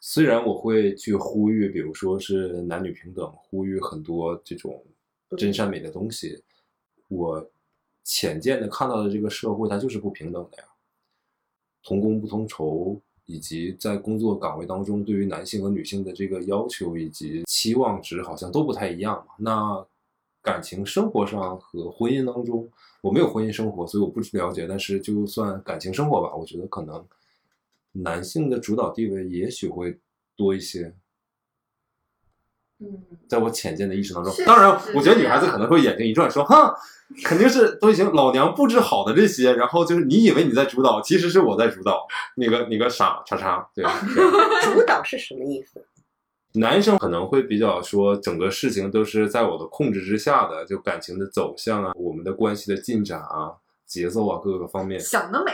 [0.00, 4.84] 虽然我会去呼吁，比如说是男女平等，呼吁很多这种
[5.36, 6.44] 真善美的东西，
[7.08, 7.50] 我
[8.04, 10.64] 浅见的看到的这个社会它就是不平等的呀，
[11.82, 19.34] 同工不同酬，以及在工作岗位当中对于男性和女性的这个要求以及期望值好像都不太一样嘛。
[19.38, 19.86] 那
[20.40, 22.68] 感情生活上和婚姻当中，
[23.02, 24.66] 我没有婚姻生活，所以我不了解。
[24.68, 27.04] 但是就算感情生活吧，我觉得可能
[27.92, 29.98] 男性的主导地位也许会
[30.36, 30.94] 多一些。
[32.78, 36.74] 嗯，在我浅见的意识当中当然，我觉得女孩子可能会眼睛一转，说：“哼，
[37.24, 42.06] 肯定是都已经老娘布置好的这些，然后就是你以为你在主导，其实是我在主导。
[42.36, 43.82] 你个你个傻叉叉，对
[44.62, 45.82] 主导是什么意思？
[46.60, 53.52] 男生可能会比较说，整个事情都是在我的控制之下的，就感情的走向啊，我们的关系的进展啊，
[53.86, 55.00] 节奏啊，各个方面。
[55.00, 55.52] 想得美，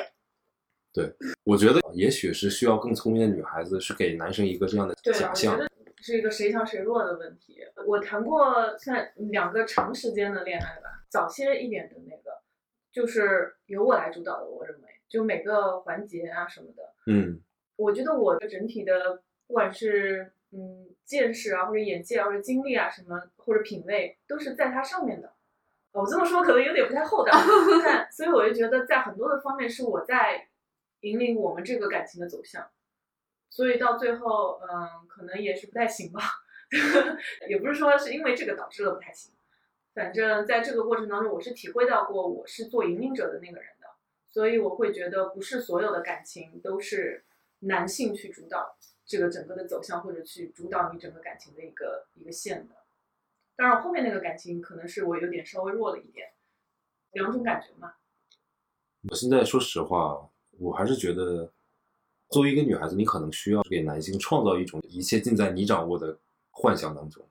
[0.92, 1.12] 对
[1.44, 5.56] 我觉得也许是需要更聪明的女孩子，是给男生一个这样的，假象。
[6.02, 7.60] 是一个谁强谁弱的问题。
[7.86, 12.42] 我谈过算两个长时间的恋爱吧，早些一点的那个，
[12.90, 14.46] 就是由我来主导的。
[14.46, 17.40] 我认为，就每个环节啊什么的，嗯
[17.76, 25.32] 我觉得我的整体的，不管是嗯见识啊，或者眼界啊，或者经历啊什么，或者品味，都是在他上面的。
[25.92, 27.32] 我这么说可能有点不太厚道，
[27.84, 30.48] 但所以我就觉得在很多的方面是我在
[31.00, 32.66] 引领我们这个感情的走向，
[33.52, 36.22] 所以到最后，嗯，可能也是不太行吧，
[37.50, 39.30] 也不是说是因为这个导致了不太行，
[39.92, 43.86] 反正在这个过程当中，我是体会到过我是做引领者的那个人的，
[44.30, 47.26] 所以我会觉得不是所有的感情都是
[47.58, 48.74] 男性去主导
[49.04, 52.74] 这个整个的走向，或者去主导你整个感情的一个一个线的。
[53.54, 56.32] 当然，后面那个感情可能是我有点稍微弱了一点，
[57.12, 57.92] 两种感觉嘛。
[59.10, 61.52] 我现在说实话，我还是觉得，
[62.32, 66.18] 作为一个女孩子，你可能需要给男性创造一种一切尽在你掌握的
[66.50, 67.22] 幻想当中。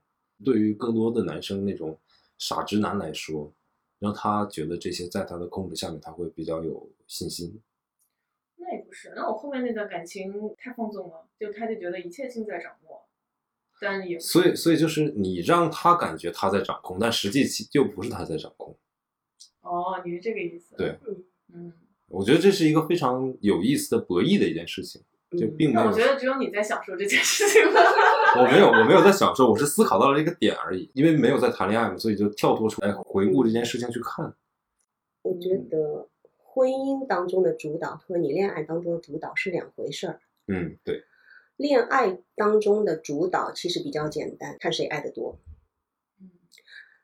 [0.45, 1.99] 对于更多的男生那种
[2.37, 3.51] 傻直男来说，
[3.99, 7.59] 让他觉得这些在他的控制下面，他会比较有信心。
[8.57, 13.03] 那也不是，那我后面那段感情太放纵了，就他就觉得一切尽在掌握，
[13.79, 18.77] 但也所以，所以就是你让他感觉他在掌控，但实际其又不是他在掌控。
[19.61, 20.75] 哦，你是这个意思？
[20.75, 20.95] 对，
[21.53, 21.73] 嗯，
[22.11, 25.01] 我觉得这是一个非常有意思的博弈的一件事情，
[25.31, 25.85] 就并没有。
[25.85, 27.81] 那我觉得只有你在享受这件事情了。
[28.37, 30.89] 我没有，我没有在享受，我是思考到了一个点而已。
[30.93, 34.33] 因为没有在谈恋爱嘛，所以就跳脱出来回顾这件事情去看。
[35.21, 40.19] 我觉得婚姻当中的主导和你恋爱当中的主导是两回事儿。
[40.47, 41.03] 嗯，对，
[41.55, 45.39] 恋爱当中的主导其实比较简单，看谁爱的多。
[46.19, 46.29] 嗯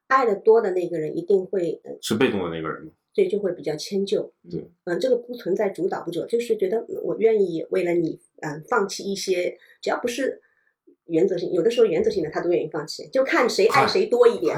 [0.08, 3.24] 爱的多的那个人一定会，呃，是被动的那个人嘛。
[3.24, 4.32] 对，就会比较迁就。
[4.54, 10.40] 嗯，嗯，这个不存在主导不主导，就是觉得嗯我愿意为了你，嗯，放弃一些，只要不是
[11.06, 14.56] 原则性，有的时候原则性的他都愿意放弃，就看谁爱谁多一点。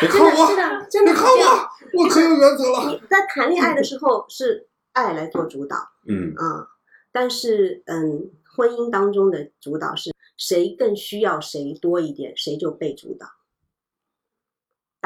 [0.00, 1.68] 真的是的，真的是这样。
[1.94, 2.90] 我，我可有原则了。
[2.90, 5.76] 你在谈恋爱的时候是爱来做主导
[6.08, 6.66] 嗯，啊，
[7.12, 13.26] 但是嗯，婚姻当中的主导是谁更需要谁多一点，谁就被主导。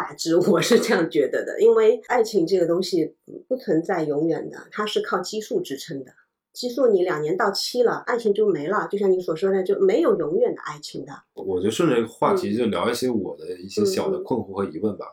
[0.00, 3.14] 大致 我是这样觉得的，因为爱情这个东西
[3.46, 6.12] 不存在永远的，它是靠激素支撑的。
[6.54, 8.88] 激素你两年到期了，爱情就没了。
[8.90, 11.12] 就像你所说的，就没有永远的爱情的。
[11.34, 15.04] 我就顺着话题就聊一些我的一些小的困惑和疑问吧。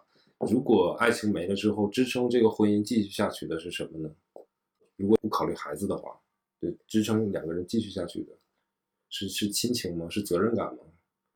[0.49, 4.09] 如果爱情没了之后，支撑这个婚姻继续下去的是什么呢？
[4.95, 6.17] 如果不考虑孩子的话，
[6.61, 8.31] 对，支撑两个人继续下去的
[9.09, 10.07] 是是亲情吗？
[10.09, 10.79] 是责任感吗？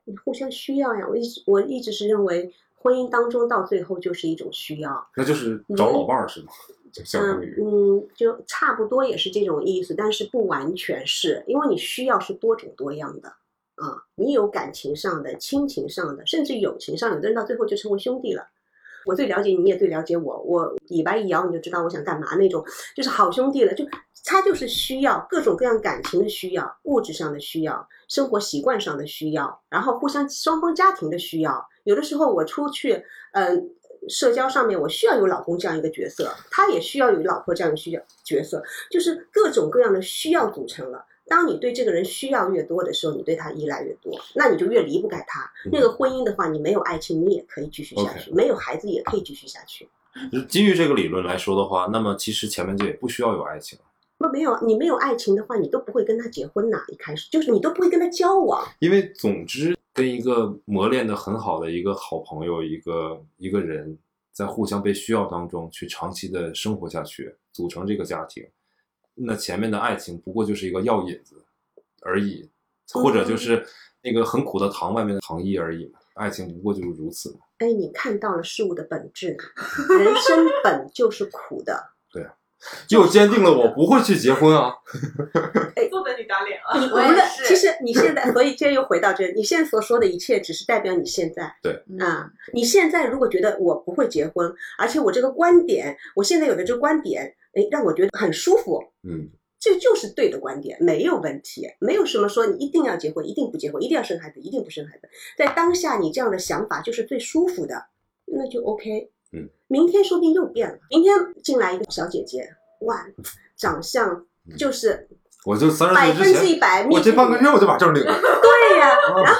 [0.05, 1.07] 你互相需要呀。
[1.07, 2.51] 我一直我一直是认为，
[2.81, 5.07] 婚姻当中到最后就是一种需要。
[5.15, 6.51] 那就是找老伴儿是吗？
[6.91, 13.29] 就相当于嗯嗯，就差不多也是这种意思，但是不完全是，因为你需要是多种多样的
[13.75, 14.03] 啊。
[14.15, 18.45] 你有感情上的、亲情上的，甚至友情上，有的人到最后就成为兄弟了。
[19.05, 22.63] 我最了解你，你也最了解我，我尾巴一摇你就知道我想干嘛那种，
[22.95, 23.73] 就是好兄弟了。
[23.73, 23.85] 就
[24.23, 31.67] 他就是需要各种各样感情的需要，物质上的需要，生活习惯上的需要，然后互相双方家庭的需要。
[31.83, 33.71] 有的时候我出去，嗯、
[34.07, 41.03] 社交上面我需要有老公这样一个角色，他也需要有老婆这样的需要角色，就是各种各样的需要组成了。
[41.31, 45.49] 当你对这个人需要越多的时候，你对他依赖越多，那你就越离不开他。
[45.71, 49.87] 那个婚姻的话，你没有爱情，你也可以继续下去；没有孩子，也可以继续下去。
[50.49, 53.85] 基于这个理论来说的话，那么其实前面就也不需要有爱情了，
[54.17, 56.83] 那没有你没有爱情的话，你都不会跟他结婚呐。
[56.89, 58.67] 一开始就是你都不会跟他交往。
[58.79, 63.97] 因为总之跟一个磨练的很好的一个好朋友，一个一个人
[64.33, 68.45] 在互相被需要当中去长期的生活下去，组成这个家庭，
[69.15, 71.43] 那前面的爱情不过就是一个药引子
[72.01, 72.49] 而已，
[72.93, 73.65] 或者就是
[74.01, 75.99] 那个很苦的糖外面的糖衣而已嘛。
[76.15, 77.39] 爱情不过就是如此嘛。
[77.59, 79.37] 哎，你看到了事物的本质，
[79.89, 81.91] 人生本就是苦的。
[82.11, 82.33] 对啊
[82.89, 84.71] 又坚定了我不会去结婚啊。
[85.75, 86.77] 哎，不等你打脸啊！
[86.77, 92.29] 你无论我也是其实你现在，所以这又回到这，你现在所说的一切，只是代表你现在对啊。
[92.53, 99.29] 你现在如果觉得我不会结婚，而且我这个观点，我现在有的这个观点，哎，让我觉得很舒服，嗯，
[99.59, 105.09] 这就是对的观点，没有问题，没有什么说你一定要结婚，一定不结婚，一定要生孩子，一定不生孩子。
[105.37, 107.85] 在当下，你这样的想法就是最舒服的，
[108.25, 109.11] 那就 OK。
[109.33, 110.77] 嗯，明天说不定又变了。
[110.89, 112.49] 明天进来一个小姐姐，
[112.81, 113.05] 哇，
[113.55, 114.25] 长相
[114.57, 115.07] 就是
[115.45, 118.11] 我就三百分十岁之前，之一百，我这半个月我就把证领了。
[118.19, 119.39] 对呀、 啊然后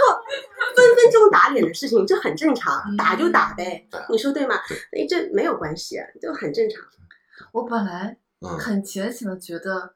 [0.76, 4.56] 分分钟打脸的事情，这很正常，嗯打就打呗你说对吗
[4.92, 5.04] 对？
[5.04, 6.82] 哎，这没有关系，就很正常。
[7.52, 9.96] 我本来嗯，很浅显的觉得，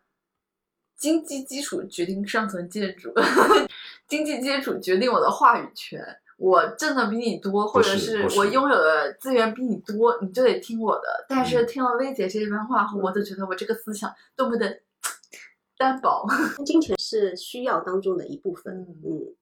[0.96, 3.14] 经济基础决定上层建筑，
[4.08, 6.04] 经济基础决定我的话语权。
[6.38, 11.26] 我挣的比你多，或者是我拥有的资源比你多，你就得听我的。
[11.30, 14.82] 但是嗯听了薇姐这番话后，我就觉得我这个思想多么的
[15.78, 16.28] 单薄。
[16.66, 19.36] 金钱是需要当中的一部分，嗯嗯，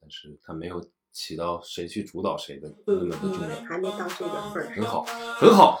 [0.00, 3.56] 但是他没有起到谁去主导谁的那么的重要。
[3.64, 4.76] 还没到这个份儿上。
[4.76, 5.04] 很好，
[5.40, 5.80] 很好。